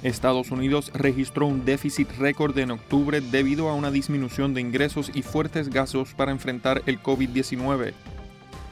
Estados 0.03 0.49
Unidos 0.49 0.91
registró 0.93 1.45
un 1.45 1.63
déficit 1.63 2.09
récord 2.17 2.57
en 2.57 2.71
octubre 2.71 3.21
debido 3.21 3.69
a 3.69 3.75
una 3.75 3.91
disminución 3.91 4.53
de 4.53 4.61
ingresos 4.61 5.11
y 5.13 5.21
fuertes 5.21 5.69
gastos 5.69 6.13
para 6.15 6.31
enfrentar 6.31 6.81
el 6.87 7.01
COVID-19. 7.01 7.93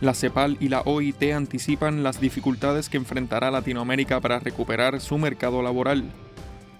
La 0.01 0.13
CEPAL 0.13 0.57
y 0.59 0.69
la 0.69 0.81
OIT 0.81 1.33
anticipan 1.33 2.03
las 2.03 2.19
dificultades 2.19 2.89
que 2.89 2.97
enfrentará 2.97 3.51
Latinoamérica 3.51 4.19
para 4.21 4.39
recuperar 4.39 4.99
su 5.01 5.17
mercado 5.17 5.61
laboral. 5.61 6.05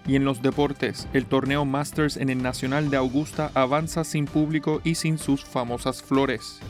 Y 0.06 0.16
en 0.16 0.24
los 0.24 0.42
deportes, 0.42 1.06
el 1.12 1.26
torneo 1.26 1.64
Masters 1.64 2.16
en 2.16 2.30
el 2.30 2.42
Nacional 2.42 2.90
de 2.90 2.96
Augusta 2.96 3.52
avanza 3.54 4.02
sin 4.02 4.24
público 4.24 4.80
y 4.82 4.96
sin 4.96 5.18
sus 5.18 5.44
famosas 5.44 6.02
flores. 6.02 6.60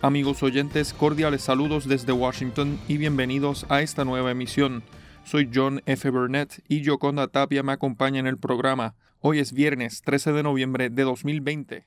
Amigos 0.00 0.42
oyentes, 0.42 0.94
cordiales 0.94 1.42
saludos 1.42 1.86
desde 1.86 2.12
Washington 2.12 2.78
y 2.88 2.96
bienvenidos 2.96 3.66
a 3.68 3.82
esta 3.82 4.04
nueva 4.04 4.30
emisión 4.30 4.82
soy 5.24 5.50
John 5.52 5.82
F. 5.86 6.10
Burnett 6.10 6.62
y 6.68 6.82
Yoconda 6.82 7.28
Tapia 7.28 7.62
me 7.62 7.72
acompaña 7.72 8.20
en 8.20 8.26
el 8.26 8.38
programa. 8.38 8.94
Hoy 9.20 9.38
es 9.38 9.52
viernes 9.52 10.02
13 10.02 10.32
de 10.32 10.42
noviembre 10.42 10.90
de 10.90 11.02
2020. 11.02 11.86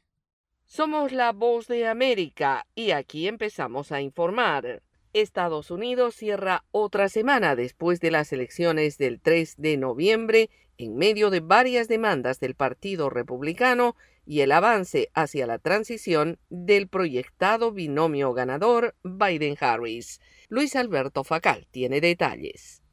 Somos 0.66 1.12
la 1.12 1.32
voz 1.32 1.68
de 1.68 1.88
América 1.88 2.66
y 2.76 2.92
aquí 2.92 3.28
empezamos 3.28 3.92
a 3.92 4.02
informar. 4.02 4.82
Estados 5.14 5.72
Unidos 5.72 6.16
cierra 6.16 6.66
otra 6.72 7.08
semana 7.10 7.56
después 7.56 8.00
de 8.00 8.12
las 8.12 8.34
elecciones 8.34 8.98
del 8.98 9.22
3 9.22 9.56
de 9.58 9.78
noviembre 9.78 10.50
en 10.78 10.96
medio 10.96 11.30
de 11.30 11.40
varias 11.40 11.88
demandas 11.88 12.40
del 12.40 12.56
Partido 12.56 13.10
Republicano 13.10 13.96
y 14.26 14.42
el 14.42 14.52
avance 14.52 15.10
hacia 15.14 15.46
la 15.46 15.60
transición 15.60 16.40
del 16.50 16.88
proyectado 16.88 17.72
binomio 17.72 18.34
ganador 18.34 18.96
Biden-Harris. 19.04 20.20
Luis 20.50 20.76
Alberto 20.76 21.24
Facal 21.24 21.68
tiene 21.72 22.02
detalles. 22.02 22.85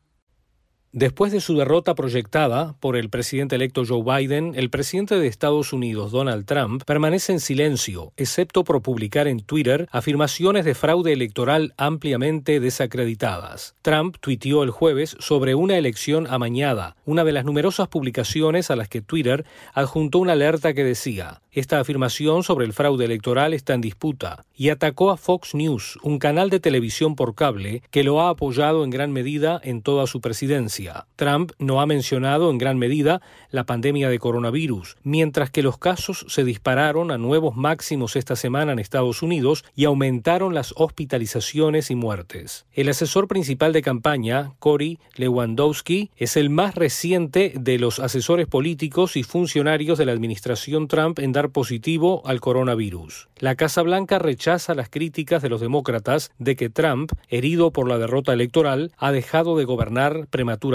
Después 0.94 1.32
de 1.32 1.40
su 1.40 1.56
derrota 1.56 1.94
proyectada 1.94 2.74
por 2.78 2.96
el 2.98 3.08
presidente 3.08 3.56
electo 3.56 3.82
Joe 3.88 4.02
Biden, 4.04 4.52
el 4.54 4.68
presidente 4.68 5.18
de 5.18 5.26
Estados 5.26 5.72
Unidos, 5.72 6.12
Donald 6.12 6.44
Trump, 6.44 6.82
permanece 6.84 7.32
en 7.32 7.40
silencio, 7.40 8.12
excepto 8.18 8.62
por 8.62 8.82
publicar 8.82 9.26
en 9.26 9.40
Twitter 9.40 9.88
afirmaciones 9.90 10.66
de 10.66 10.74
fraude 10.74 11.14
electoral 11.14 11.72
ampliamente 11.78 12.60
desacreditadas. 12.60 13.74
Trump 13.80 14.18
tuiteó 14.20 14.62
el 14.64 14.70
jueves 14.70 15.16
sobre 15.18 15.54
una 15.54 15.78
elección 15.78 16.26
amañada, 16.26 16.94
una 17.06 17.24
de 17.24 17.32
las 17.32 17.46
numerosas 17.46 17.88
publicaciones 17.88 18.70
a 18.70 18.76
las 18.76 18.90
que 18.90 19.00
Twitter 19.00 19.46
adjuntó 19.72 20.18
una 20.18 20.32
alerta 20.32 20.74
que 20.74 20.84
decía, 20.84 21.40
esta 21.52 21.80
afirmación 21.80 22.42
sobre 22.42 22.66
el 22.66 22.74
fraude 22.74 23.06
electoral 23.06 23.54
está 23.54 23.72
en 23.72 23.80
disputa, 23.80 24.44
y 24.54 24.68
atacó 24.68 25.10
a 25.10 25.16
Fox 25.16 25.54
News, 25.54 25.98
un 26.02 26.18
canal 26.18 26.50
de 26.50 26.60
televisión 26.60 27.16
por 27.16 27.34
cable 27.34 27.82
que 27.90 28.04
lo 28.04 28.20
ha 28.20 28.28
apoyado 28.28 28.84
en 28.84 28.90
gran 28.90 29.10
medida 29.10 29.58
en 29.64 29.80
toda 29.80 30.06
su 30.06 30.20
presidencia. 30.20 30.81
Trump 31.16 31.52
no 31.58 31.80
ha 31.80 31.86
mencionado 31.86 32.50
en 32.50 32.58
gran 32.58 32.78
medida 32.78 33.20
la 33.50 33.64
pandemia 33.64 34.08
de 34.08 34.18
coronavirus, 34.18 34.96
mientras 35.02 35.50
que 35.50 35.62
los 35.62 35.78
casos 35.78 36.24
se 36.28 36.44
dispararon 36.44 37.10
a 37.10 37.18
nuevos 37.18 37.56
máximos 37.56 38.16
esta 38.16 38.36
semana 38.36 38.72
en 38.72 38.78
Estados 38.78 39.22
Unidos 39.22 39.64
y 39.74 39.84
aumentaron 39.84 40.54
las 40.54 40.74
hospitalizaciones 40.76 41.90
y 41.90 41.94
muertes. 41.94 42.66
El 42.72 42.88
asesor 42.88 43.28
principal 43.28 43.72
de 43.72 43.82
campaña, 43.82 44.52
Cory 44.58 44.98
Lewandowski, 45.16 46.10
es 46.16 46.36
el 46.36 46.50
más 46.50 46.74
reciente 46.74 47.52
de 47.54 47.78
los 47.78 47.98
asesores 47.98 48.46
políticos 48.46 49.16
y 49.16 49.22
funcionarios 49.22 49.98
de 49.98 50.06
la 50.06 50.12
administración 50.12 50.88
Trump 50.88 51.18
en 51.18 51.32
dar 51.32 51.50
positivo 51.50 52.22
al 52.24 52.40
coronavirus. 52.40 53.28
La 53.38 53.56
Casa 53.56 53.82
Blanca 53.82 54.18
rechaza 54.18 54.74
las 54.74 54.88
críticas 54.88 55.42
de 55.42 55.48
los 55.48 55.60
demócratas 55.60 56.30
de 56.38 56.56
que 56.56 56.70
Trump, 56.70 57.12
herido 57.28 57.70
por 57.72 57.88
la 57.88 57.98
derrota 57.98 58.32
electoral, 58.32 58.92
ha 58.96 59.12
dejado 59.12 59.56
de 59.56 59.64
gobernar 59.64 60.26
prematuramente. 60.30 60.71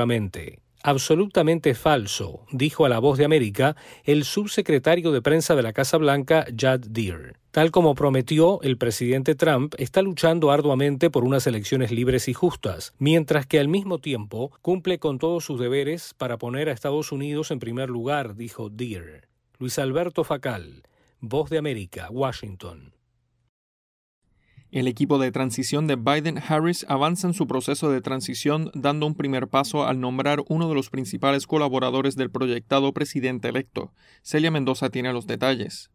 Absolutamente 0.84 1.74
falso, 1.74 2.46
dijo 2.52 2.85
a 2.85 2.90
La 2.90 3.00
Voz 3.00 3.18
de 3.18 3.25
América 3.25 3.75
el 4.06 4.24
subsecretario 4.24 5.12
de 5.12 5.22
prensa 5.22 5.56
de 5.56 5.63
la 5.63 5.74
Casa 5.74 5.97
Blanca, 5.97 6.46
Judd 6.50 6.85
Deere. 6.88 7.34
Tal 7.52 7.72
como 7.72 7.96
prometió, 7.96 8.62
el 8.62 8.78
presidente 8.78 9.36
Trump 9.36 9.74
está 9.80 10.02
luchando 10.02 10.52
arduamente 10.52 11.09
por 11.09 11.24
unas 11.24 11.47
elecciones 11.47 11.91
libres 11.91 12.28
y 12.28 12.34
justas, 12.34 12.94
mientras 13.00 13.47
que 13.47 13.59
al 13.59 13.68
mismo 13.68 14.00
tiempo 14.00 14.52
cumple 14.62 15.00
con 15.00 15.18
todos 15.18 15.44
sus 15.44 15.59
deberes 15.59 16.13
para 16.13 16.38
poner 16.38 16.69
a 16.69 16.74
Estados 16.74 17.12
Unidos 17.12 17.52
en 17.52 17.59
primer 17.59 17.90
lugar, 17.90 18.36
dijo 18.36 18.69
Deere. 18.69 19.24
Luis 19.57 19.80
Alberto 19.80 20.24
Facal, 20.24 20.84
Voz 21.19 21.50
de 21.50 21.57
América, 21.57 22.09
Washington. 22.12 22.97
El 24.70 24.88
equipo 24.88 25.18
de 25.18 25.32
transición 25.32 25.88
de 25.88 25.96
Biden-Harris 25.96 26.86
avanza 26.90 27.28
en 27.28 27.34
su 27.34 27.48
proceso 27.48 27.90
de 27.90 28.02
transición 28.02 28.70
dando 28.74 29.08
un 29.08 29.16
primer 29.16 29.48
paso 29.48 29.86
al 29.86 30.02
nombrar 30.02 30.44
uno 30.50 30.68
de 30.68 30.76
los 30.76 30.90
principales 30.90 31.48
colaboradores 31.48 32.18
del 32.18 32.30
proyectado 32.30 32.92
presidente 32.92 33.48
electo. 33.48 33.94
Celia 34.24 34.52
Mendoza 34.52 34.90
tiene 34.90 35.14
los 35.14 35.26
detalles. 35.26 35.90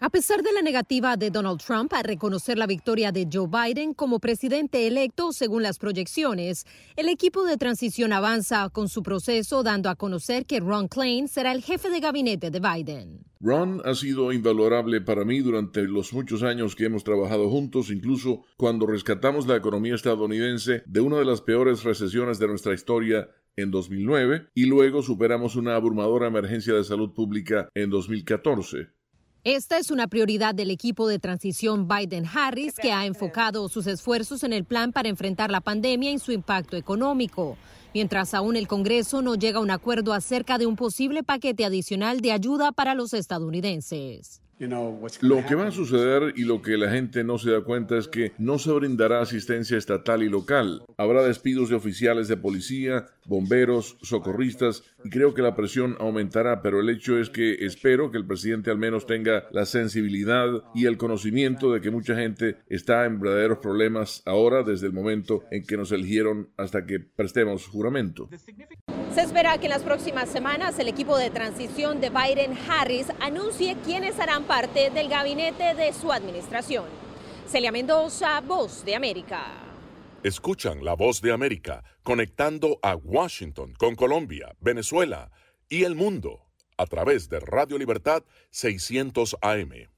A 0.00 0.10
pesar 0.10 0.44
de 0.44 0.52
la 0.52 0.62
negativa 0.62 1.16
de 1.16 1.28
Donald 1.28 1.60
Trump 1.60 1.92
a 1.92 2.04
reconocer 2.04 2.56
la 2.56 2.68
victoria 2.68 3.10
de 3.10 3.26
Joe 3.30 3.48
Biden 3.48 3.94
como 3.94 4.20
presidente 4.20 4.86
electo 4.86 5.32
según 5.32 5.64
las 5.64 5.80
proyecciones, 5.80 6.66
el 6.94 7.08
equipo 7.08 7.44
de 7.44 7.56
transición 7.56 8.12
avanza 8.12 8.68
con 8.68 8.88
su 8.88 9.02
proceso 9.02 9.64
dando 9.64 9.90
a 9.90 9.96
conocer 9.96 10.46
que 10.46 10.60
Ron 10.60 10.86
Klain 10.86 11.26
será 11.26 11.50
el 11.50 11.64
jefe 11.64 11.90
de 11.90 11.98
gabinete 11.98 12.52
de 12.52 12.60
Biden. 12.60 13.24
Ron 13.40 13.82
ha 13.84 13.96
sido 13.96 14.32
invalorable 14.32 15.00
para 15.00 15.24
mí 15.24 15.40
durante 15.40 15.82
los 15.82 16.12
muchos 16.12 16.44
años 16.44 16.76
que 16.76 16.84
hemos 16.84 17.02
trabajado 17.02 17.50
juntos, 17.50 17.90
incluso 17.90 18.44
cuando 18.56 18.86
rescatamos 18.86 19.48
la 19.48 19.56
economía 19.56 19.96
estadounidense 19.96 20.84
de 20.86 21.00
una 21.00 21.16
de 21.16 21.24
las 21.24 21.40
peores 21.40 21.82
recesiones 21.82 22.38
de 22.38 22.46
nuestra 22.46 22.72
historia 22.72 23.30
en 23.56 23.72
2009 23.72 24.50
y 24.54 24.66
luego 24.66 25.02
superamos 25.02 25.56
una 25.56 25.74
abrumadora 25.74 26.28
emergencia 26.28 26.74
de 26.74 26.84
salud 26.84 27.12
pública 27.14 27.68
en 27.74 27.90
2014. 27.90 28.97
Esta 29.50 29.78
es 29.78 29.90
una 29.90 30.08
prioridad 30.08 30.54
del 30.54 30.70
equipo 30.70 31.08
de 31.08 31.18
transición 31.18 31.88
Biden-Harris 31.88 32.74
que 32.74 32.92
ha 32.92 33.06
enfocado 33.06 33.66
sus 33.70 33.86
esfuerzos 33.86 34.42
en 34.42 34.52
el 34.52 34.66
plan 34.66 34.92
para 34.92 35.08
enfrentar 35.08 35.50
la 35.50 35.62
pandemia 35.62 36.10
y 36.10 36.18
su 36.18 36.32
impacto 36.32 36.76
económico, 36.76 37.56
mientras 37.94 38.34
aún 38.34 38.56
el 38.56 38.68
Congreso 38.68 39.22
no 39.22 39.36
llega 39.36 39.60
a 39.60 39.62
un 39.62 39.70
acuerdo 39.70 40.12
acerca 40.12 40.58
de 40.58 40.66
un 40.66 40.76
posible 40.76 41.22
paquete 41.22 41.64
adicional 41.64 42.20
de 42.20 42.32
ayuda 42.32 42.72
para 42.72 42.94
los 42.94 43.14
estadounidenses. 43.14 44.42
Lo 44.58 45.46
que 45.46 45.54
va 45.54 45.68
a 45.68 45.70
suceder 45.70 46.32
y 46.36 46.42
lo 46.42 46.62
que 46.62 46.76
la 46.76 46.90
gente 46.90 47.22
no 47.22 47.38
se 47.38 47.50
da 47.50 47.60
cuenta 47.62 47.96
es 47.96 48.08
que 48.08 48.32
no 48.38 48.58
se 48.58 48.72
brindará 48.72 49.20
asistencia 49.20 49.78
estatal 49.78 50.22
y 50.22 50.28
local. 50.28 50.82
Habrá 50.96 51.22
despidos 51.22 51.68
de 51.68 51.76
oficiales 51.76 52.26
de 52.26 52.36
policía, 52.36 53.06
bomberos, 53.24 53.98
socorristas 54.02 54.82
y 55.04 55.10
creo 55.10 55.34
que 55.34 55.42
la 55.42 55.54
presión 55.54 55.96
aumentará, 56.00 56.60
pero 56.60 56.80
el 56.80 56.88
hecho 56.88 57.18
es 57.18 57.30
que 57.30 57.66
espero 57.66 58.10
que 58.10 58.18
el 58.18 58.26
presidente 58.26 58.70
al 58.70 58.78
menos 58.78 59.06
tenga 59.06 59.44
la 59.52 59.64
sensibilidad 59.64 60.48
y 60.74 60.86
el 60.86 60.96
conocimiento 60.96 61.72
de 61.72 61.80
que 61.80 61.90
mucha 61.90 62.16
gente 62.16 62.56
está 62.68 63.04
en 63.04 63.20
verdaderos 63.20 63.58
problemas 63.58 64.22
ahora 64.26 64.64
desde 64.64 64.86
el 64.86 64.92
momento 64.92 65.44
en 65.52 65.64
que 65.64 65.76
nos 65.76 65.92
eligieron 65.92 66.48
hasta 66.56 66.84
que 66.84 66.98
prestemos 66.98 67.66
juramento. 67.66 68.28
Se 69.14 69.22
espera 69.22 69.58
que 69.58 69.66
en 69.66 69.70
las 69.70 69.82
próximas 69.82 70.28
semanas 70.28 70.78
el 70.78 70.88
equipo 70.88 71.16
de 71.16 71.30
transición 71.30 72.00
de 72.00 72.10
Biden-Harris 72.10 73.06
anuncie 73.20 73.76
quiénes 73.84 74.18
harán 74.18 74.44
parte 74.48 74.88
del 74.88 75.10
gabinete 75.10 75.74
de 75.74 75.92
su 75.92 76.10
administración. 76.10 76.86
Celia 77.46 77.70
Mendoza, 77.70 78.40
Voz 78.40 78.82
de 78.82 78.96
América. 78.96 79.44
Escuchan 80.22 80.82
la 80.82 80.94
Voz 80.94 81.20
de 81.20 81.32
América 81.32 81.84
conectando 82.02 82.78
a 82.82 82.96
Washington 82.96 83.74
con 83.78 83.94
Colombia, 83.94 84.56
Venezuela 84.58 85.30
y 85.68 85.84
el 85.84 85.94
mundo 85.94 86.46
a 86.78 86.86
través 86.86 87.28
de 87.28 87.40
Radio 87.40 87.76
Libertad 87.76 88.24
600 88.50 89.36
AM. 89.42 89.97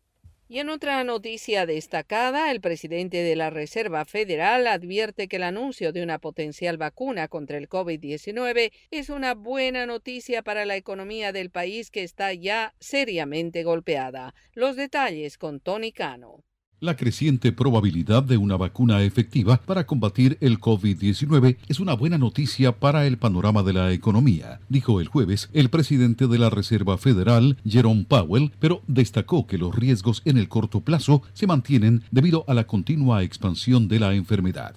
Y 0.52 0.58
en 0.58 0.68
otra 0.68 1.04
noticia 1.04 1.64
destacada, 1.64 2.50
el 2.50 2.60
presidente 2.60 3.18
de 3.18 3.36
la 3.36 3.50
Reserva 3.50 4.04
Federal 4.04 4.66
advierte 4.66 5.28
que 5.28 5.36
el 5.36 5.44
anuncio 5.44 5.92
de 5.92 6.02
una 6.02 6.18
potencial 6.18 6.76
vacuna 6.76 7.28
contra 7.28 7.56
el 7.56 7.68
COVID-19 7.68 8.72
es 8.90 9.10
una 9.10 9.34
buena 9.34 9.86
noticia 9.86 10.42
para 10.42 10.64
la 10.64 10.74
economía 10.74 11.30
del 11.30 11.50
país 11.50 11.92
que 11.92 12.02
está 12.02 12.34
ya 12.34 12.74
seriamente 12.80 13.62
golpeada. 13.62 14.34
Los 14.52 14.74
detalles 14.74 15.38
con 15.38 15.60
Tony 15.60 15.92
Cano. 15.92 16.42
La 16.82 16.96
creciente 16.96 17.52
probabilidad 17.52 18.22
de 18.22 18.38
una 18.38 18.56
vacuna 18.56 19.02
efectiva 19.02 19.60
para 19.66 19.84
combatir 19.86 20.38
el 20.40 20.58
COVID-19 20.58 21.58
es 21.68 21.78
una 21.78 21.92
buena 21.92 22.16
noticia 22.16 22.72
para 22.72 23.06
el 23.06 23.18
panorama 23.18 23.62
de 23.62 23.74
la 23.74 23.92
economía, 23.92 24.60
dijo 24.70 24.98
el 24.98 25.08
jueves 25.08 25.50
el 25.52 25.68
presidente 25.68 26.26
de 26.26 26.38
la 26.38 26.48
Reserva 26.48 26.96
Federal, 26.96 27.58
Jerome 27.66 28.06
Powell, 28.08 28.52
pero 28.60 28.80
destacó 28.86 29.46
que 29.46 29.58
los 29.58 29.74
riesgos 29.74 30.22
en 30.24 30.38
el 30.38 30.48
corto 30.48 30.80
plazo 30.80 31.20
se 31.34 31.46
mantienen 31.46 32.02
debido 32.10 32.46
a 32.48 32.54
la 32.54 32.66
continua 32.66 33.24
expansión 33.24 33.86
de 33.86 33.98
la 33.98 34.14
enfermedad. 34.14 34.74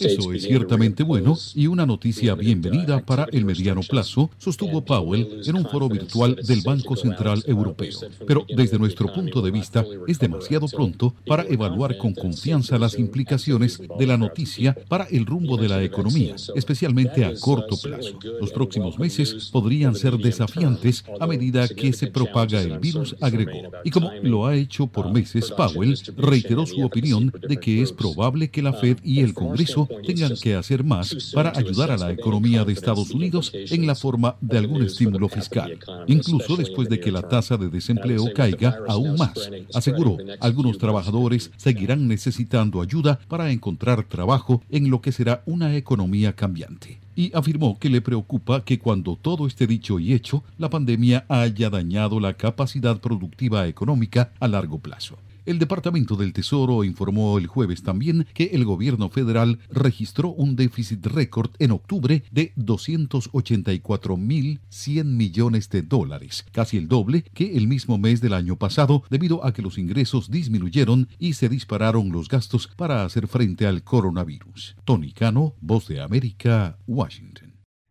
Eso 0.00 0.32
es 0.32 0.42
ciertamente 0.44 1.02
bueno 1.02 1.36
y 1.56 1.66
una 1.66 1.84
noticia 1.84 2.36
bienvenida 2.36 3.04
para 3.04 3.26
el 3.32 3.44
mediano 3.44 3.80
plazo, 3.80 4.30
sostuvo 4.38 4.84
Powell 4.84 5.40
en 5.44 5.56
un 5.56 5.66
foro 5.66 5.88
virtual 5.88 6.36
del 6.46 6.60
Banco 6.62 6.94
Central 6.94 7.42
Europeo. 7.44 7.98
Pero 8.24 8.46
desde 8.48 8.78
nuestro 8.78 9.12
punto 9.12 9.42
de 9.42 9.50
vista 9.50 9.84
es 10.06 10.20
demasiado 10.20 10.68
pronto 10.76 11.14
para 11.26 11.44
evaluar 11.44 11.96
con 11.96 12.12
confianza 12.12 12.78
las 12.78 12.98
implicaciones 12.98 13.80
de 13.98 14.06
la 14.06 14.18
noticia 14.18 14.76
para 14.88 15.04
el 15.04 15.24
rumbo 15.24 15.56
de 15.56 15.68
la 15.68 15.82
economía, 15.82 16.36
especialmente 16.54 17.24
a 17.24 17.34
corto 17.40 17.78
plazo. 17.82 18.18
Los 18.40 18.52
próximos 18.52 18.98
meses 18.98 19.48
podrían 19.50 19.94
ser 19.94 20.18
desafiantes 20.18 21.02
a 21.18 21.26
medida 21.26 21.66
que 21.66 21.94
se 21.94 22.08
propaga 22.08 22.60
el 22.60 22.78
virus, 22.78 23.16
agregó. 23.22 23.70
Y 23.84 23.90
como 23.90 24.12
lo 24.22 24.46
ha 24.46 24.54
hecho 24.54 24.86
por 24.86 25.10
meses, 25.10 25.50
Powell 25.50 25.98
reiteró 26.16 26.66
su 26.66 26.84
opinión 26.84 27.32
de 27.48 27.56
que 27.56 27.80
es 27.80 27.90
probable 27.92 28.50
que 28.50 28.60
la 28.60 28.74
Fed 28.74 28.98
y 29.02 29.20
el 29.20 29.32
Congreso 29.32 29.88
tengan 30.06 30.34
que 30.36 30.54
hacer 30.54 30.84
más 30.84 31.32
para 31.32 31.52
ayudar 31.56 31.90
a 31.90 31.96
la 31.96 32.12
economía 32.12 32.64
de 32.64 32.74
Estados 32.74 33.10
Unidos 33.12 33.50
en 33.54 33.86
la 33.86 33.94
forma 33.94 34.36
de 34.42 34.58
algún 34.58 34.82
estímulo 34.82 35.28
fiscal, 35.28 35.78
incluso 36.06 36.56
después 36.56 36.88
de 36.90 37.00
que 37.00 37.12
la 37.12 37.22
tasa 37.22 37.56
de 37.56 37.70
desempleo 37.70 38.26
caiga 38.34 38.78
aún 38.88 39.16
más. 39.16 39.50
Aseguró, 39.72 40.16
algunos 40.40 40.65
trabajadores 40.72 41.50
seguirán 41.56 42.08
necesitando 42.08 42.82
ayuda 42.82 43.18
para 43.28 43.50
encontrar 43.50 44.04
trabajo 44.04 44.62
en 44.70 44.90
lo 44.90 45.00
que 45.00 45.12
será 45.12 45.42
una 45.46 45.76
economía 45.76 46.34
cambiante 46.34 46.98
y 47.16 47.34
afirmó 47.34 47.78
que 47.78 47.88
le 47.88 48.02
preocupa 48.02 48.62
que 48.62 48.78
cuando 48.78 49.16
todo 49.16 49.46
esté 49.46 49.66
dicho 49.66 49.98
y 49.98 50.12
hecho, 50.12 50.44
la 50.58 50.68
pandemia 50.70 51.24
haya 51.28 51.70
dañado 51.70 52.20
la 52.20 52.34
capacidad 52.34 53.00
productiva 53.00 53.66
económica 53.66 54.32
a 54.38 54.46
largo 54.46 54.78
plazo. 54.78 55.16
El 55.46 55.58
Departamento 55.60 56.16
del 56.16 56.32
Tesoro 56.32 56.82
informó 56.82 57.38
el 57.38 57.46
jueves 57.46 57.84
también 57.84 58.26
que 58.34 58.46
el 58.46 58.64
gobierno 58.64 59.10
federal 59.10 59.60
registró 59.70 60.30
un 60.30 60.56
déficit 60.56 61.06
récord 61.06 61.50
en 61.60 61.70
octubre 61.70 62.24
de 62.32 62.52
284.100 62.56 65.04
millones 65.04 65.70
de 65.70 65.82
dólares, 65.82 66.44
casi 66.50 66.78
el 66.78 66.88
doble 66.88 67.22
que 67.32 67.56
el 67.56 67.68
mismo 67.68 67.96
mes 67.96 68.20
del 68.20 68.34
año 68.34 68.56
pasado, 68.56 69.04
debido 69.08 69.46
a 69.46 69.52
que 69.52 69.62
los 69.62 69.78
ingresos 69.78 70.32
disminuyeron 70.32 71.08
y 71.20 71.34
se 71.34 71.48
dispararon 71.48 72.10
los 72.10 72.28
gastos 72.28 72.68
para 72.76 73.04
hacer 73.04 73.28
frente 73.28 73.68
al 73.68 73.84
coronavirus. 73.84 74.74
Tony 74.84 75.12
Cano, 75.12 75.54
Voz 75.60 75.86
de 75.86 76.00
América, 76.00 76.76
Washington. 76.88 77.45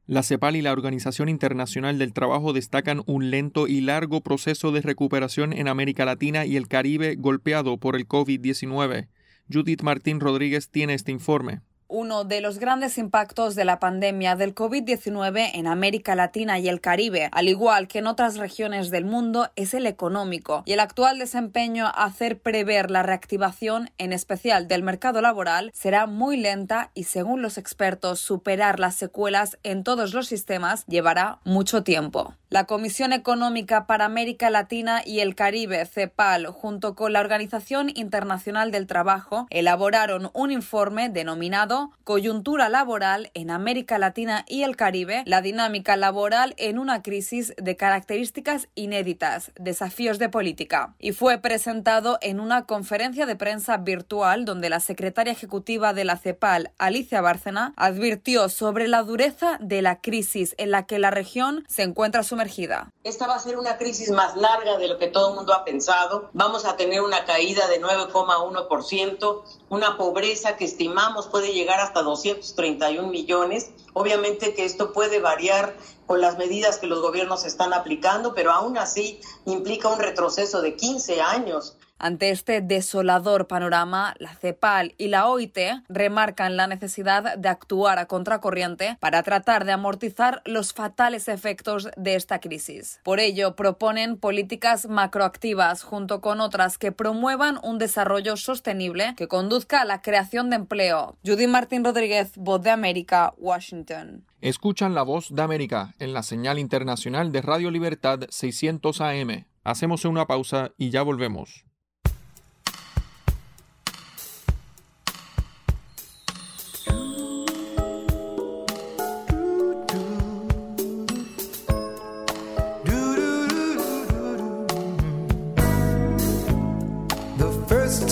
La 0.07 0.21
CEPAL 0.21 0.55
y 0.55 0.61
la 0.61 0.71
Organización 0.71 1.29
Internacional 1.29 1.97
del 1.97 2.13
Trabajo 2.13 2.53
destacan 2.53 3.01
un 3.07 3.31
lento 3.31 3.67
y 3.67 3.81
largo 3.81 4.21
proceso 4.21 4.71
de 4.71 4.81
recuperación 4.81 5.51
en 5.51 5.67
América 5.67 6.05
Latina 6.05 6.45
y 6.45 6.57
el 6.57 6.67
Caribe 6.67 7.15
golpeado 7.15 7.77
por 7.77 7.95
el 7.95 8.07
COVID-19. 8.07 9.07
Judith 9.51 9.81
Martín 9.81 10.19
Rodríguez 10.19 10.69
tiene 10.69 10.93
este 10.93 11.11
informe. 11.11 11.61
Uno 11.87 12.23
de 12.23 12.41
los 12.41 12.57
grandes 12.57 12.97
impactos 12.97 13.53
de 13.53 13.63
la 13.63 13.79
pandemia 13.79 14.35
del 14.35 14.55
COVID-19 14.55 15.51
en 15.53 15.67
América 15.67 16.15
Latina 16.15 16.57
y 16.57 16.67
el 16.67 16.81
Caribe, 16.81 17.29
al 17.31 17.47
igual 17.47 17.87
que 17.87 17.99
en 17.99 18.07
otras 18.07 18.37
regiones 18.37 18.89
del 18.89 19.05
mundo, 19.05 19.51
es 19.55 19.75
el 19.75 19.85
económico 19.85 20.63
y 20.65 20.73
el 20.73 20.79
actual 20.79 21.19
desempeño 21.19 21.85
a 21.85 22.05
hacer 22.05 22.39
prever 22.39 22.89
la 22.89 23.03
reactivación, 23.03 23.91
en 23.99 24.13
especial 24.13 24.67
del 24.67 24.81
mercado 24.81 25.21
laboral, 25.21 25.69
será 25.75 26.07
muy 26.07 26.37
lenta 26.37 26.89
y, 26.95 27.03
según 27.03 27.43
los 27.43 27.59
expertos, 27.59 28.19
superar 28.19 28.79
las 28.79 28.95
secuelas 28.95 29.59
en 29.61 29.83
todos 29.83 30.15
los 30.15 30.25
sistemas 30.25 30.85
llevará 30.87 31.37
mucho 31.43 31.83
tiempo. 31.83 32.33
La 32.49 32.65
Comisión 32.65 33.11
Económica 33.11 33.85
para 33.85 34.05
América 34.05 34.49
Latina 34.49 35.01
y 35.05 35.19
el 35.19 35.35
Caribe, 35.35 35.85
CEPAL, 35.85 36.47
junto 36.47 36.95
con 36.95 37.11
la 37.11 37.19
Organización 37.19 37.91
Internacional 37.93 38.71
del 38.71 38.87
Trabajo, 38.87 39.45
elaboraron 39.49 40.29
un 40.33 40.51
informe 40.51 41.09
denominado 41.09 41.74
Coyuntura 42.03 42.69
laboral 42.69 43.31
en 43.33 43.49
América 43.49 43.97
Latina 43.97 44.45
y 44.47 44.63
el 44.63 44.75
Caribe, 44.75 45.23
la 45.25 45.41
dinámica 45.41 45.95
laboral 45.95 46.53
en 46.57 46.79
una 46.79 47.01
crisis 47.01 47.53
de 47.57 47.75
características 47.75 48.67
inéditas, 48.75 49.51
desafíos 49.55 50.19
de 50.19 50.29
política. 50.29 50.95
Y 50.99 51.11
fue 51.11 51.37
presentado 51.39 52.17
en 52.21 52.39
una 52.39 52.65
conferencia 52.65 53.25
de 53.25 53.35
prensa 53.35 53.77
virtual 53.77 54.45
donde 54.45 54.69
la 54.69 54.79
secretaria 54.79 55.33
ejecutiva 55.33 55.93
de 55.93 56.05
la 56.05 56.17
CEPAL, 56.17 56.71
Alicia 56.77 57.21
Bárcena, 57.21 57.73
advirtió 57.75 58.49
sobre 58.49 58.87
la 58.87 59.03
dureza 59.03 59.57
de 59.59 59.81
la 59.81 60.01
crisis 60.01 60.55
en 60.57 60.71
la 60.71 60.85
que 60.85 60.99
la 60.99 61.11
región 61.11 61.65
se 61.67 61.83
encuentra 61.83 62.23
sumergida. 62.23 62.91
Esta 63.03 63.27
va 63.27 63.35
a 63.35 63.39
ser 63.39 63.57
una 63.57 63.77
crisis 63.77 64.11
más 64.11 64.35
larga 64.35 64.77
de 64.77 64.87
lo 64.87 64.97
que 64.97 65.07
todo 65.07 65.29
el 65.29 65.35
mundo 65.35 65.53
ha 65.53 65.65
pensado. 65.65 66.29
Vamos 66.33 66.65
a 66.65 66.75
tener 66.75 67.01
una 67.01 67.25
caída 67.25 67.67
de 67.67 67.81
9,1%, 67.81 69.41
una 69.69 69.97
pobreza 69.97 70.55
que 70.57 70.65
estimamos 70.65 71.27
puede 71.27 71.53
llegar 71.53 71.64
llegar 71.65 71.79
hasta 71.79 72.03
231 72.03 73.07
millones. 73.09 73.71
Obviamente 73.93 74.53
que 74.53 74.65
esto 74.65 74.93
puede 74.93 75.19
variar 75.19 75.75
con 76.05 76.21
las 76.21 76.37
medidas 76.37 76.77
que 76.77 76.85
los 76.85 77.01
gobiernos 77.01 77.43
están 77.43 77.73
aplicando, 77.73 78.35
pero 78.35 78.51
aún 78.51 78.77
así 78.77 79.19
implica 79.45 79.89
un 79.89 79.97
retroceso 79.97 80.61
de 80.61 80.75
15 80.75 81.21
años 81.21 81.75
ante 81.97 82.29
este 82.29 82.61
desolador 82.61 83.47
panorama, 83.47 84.15
la 84.19 84.35
CEPAL 84.35 84.95
y 84.97 85.07
la 85.07 85.27
OIT 85.27 85.57
remarcan 85.87 86.57
la 86.57 86.67
necesidad 86.67 87.37
de 87.37 87.49
actuar 87.49 87.99
a 87.99 88.05
contracorriente 88.05 88.97
para 88.99 89.23
tratar 89.23 89.65
de 89.65 89.71
amortizar 89.71 90.41
los 90.45 90.73
fatales 90.73 91.27
efectos 91.27 91.89
de 91.95 92.15
esta 92.15 92.39
crisis. 92.39 92.99
Por 93.03 93.19
ello, 93.19 93.55
proponen 93.55 94.17
políticas 94.17 94.87
macroactivas 94.87 95.83
junto 95.83 96.21
con 96.21 96.41
otras 96.41 96.77
que 96.77 96.91
promuevan 96.91 97.59
un 97.63 97.77
desarrollo 97.77 98.37
sostenible 98.37 99.13
que 99.15 99.27
conduzca 99.27 99.81
a 99.81 99.85
la 99.85 100.01
creación 100.01 100.49
de 100.49 100.57
empleo. 100.57 101.17
Judy 101.25 101.47
Martín 101.47 101.83
Rodríguez, 101.83 102.33
Voz 102.35 102.61
de 102.61 102.71
América, 102.71 103.33
Washington. 103.37 104.25
Escuchan 104.41 104.93
la 104.93 105.03
voz 105.03 105.33
de 105.33 105.41
América 105.41 105.95
en 105.99 106.13
la 106.13 106.23
señal 106.23 106.59
internacional 106.59 107.31
de 107.31 107.41
Radio 107.41 107.71
Libertad 107.71 108.19
600 108.29 109.01
AM. 109.01 109.45
Hacemos 109.63 110.05
una 110.05 110.27
pausa 110.27 110.71
y 110.77 110.91
ya 110.91 111.01
volvemos. 111.01 111.65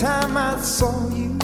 Time 0.04 0.36
I 0.36 0.60
saw 0.60 1.08
you. 1.14 1.43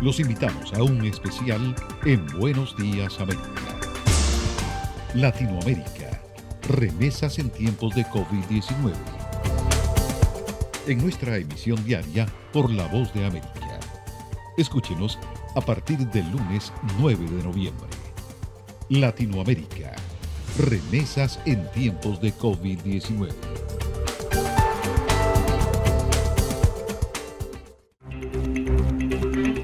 Los 0.00 0.18
invitamos 0.18 0.72
a 0.72 0.82
un 0.82 1.04
especial 1.04 1.74
en 2.06 2.26
Buenos 2.38 2.74
Días 2.78 3.20
América. 3.20 3.44
Latinoamérica. 5.12 6.22
Remesas 6.62 7.38
en 7.38 7.50
tiempos 7.50 7.94
de 7.94 8.06
COVID-19. 8.06 8.94
En 10.86 10.98
nuestra 11.02 11.36
emisión 11.36 11.84
diaria 11.84 12.26
por 12.50 12.72
La 12.72 12.86
Voz 12.86 13.12
de 13.12 13.26
América. 13.26 13.78
Escúchenos 14.56 15.18
a 15.54 15.60
partir 15.60 15.98
del 15.98 16.30
lunes 16.30 16.72
9 16.98 17.26
de 17.36 17.42
noviembre. 17.42 17.88
Latinoamérica. 18.88 19.94
Remesas 20.56 21.40
en 21.44 21.70
tiempos 21.72 22.22
de 22.22 22.32
COVID-19. 22.32 23.49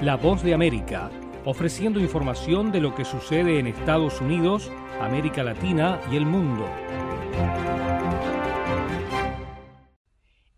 La 0.00 0.14
Voz 0.14 0.44
de 0.44 0.54
América, 0.54 1.10
ofreciendo 1.44 1.98
información 1.98 2.70
de 2.70 2.80
lo 2.80 2.94
que 2.94 3.04
sucede 3.04 3.58
en 3.58 3.66
Estados 3.66 4.20
Unidos, 4.20 4.70
América 5.00 5.42
Latina 5.42 6.00
y 6.12 6.16
el 6.16 6.24
mundo. 6.24 6.70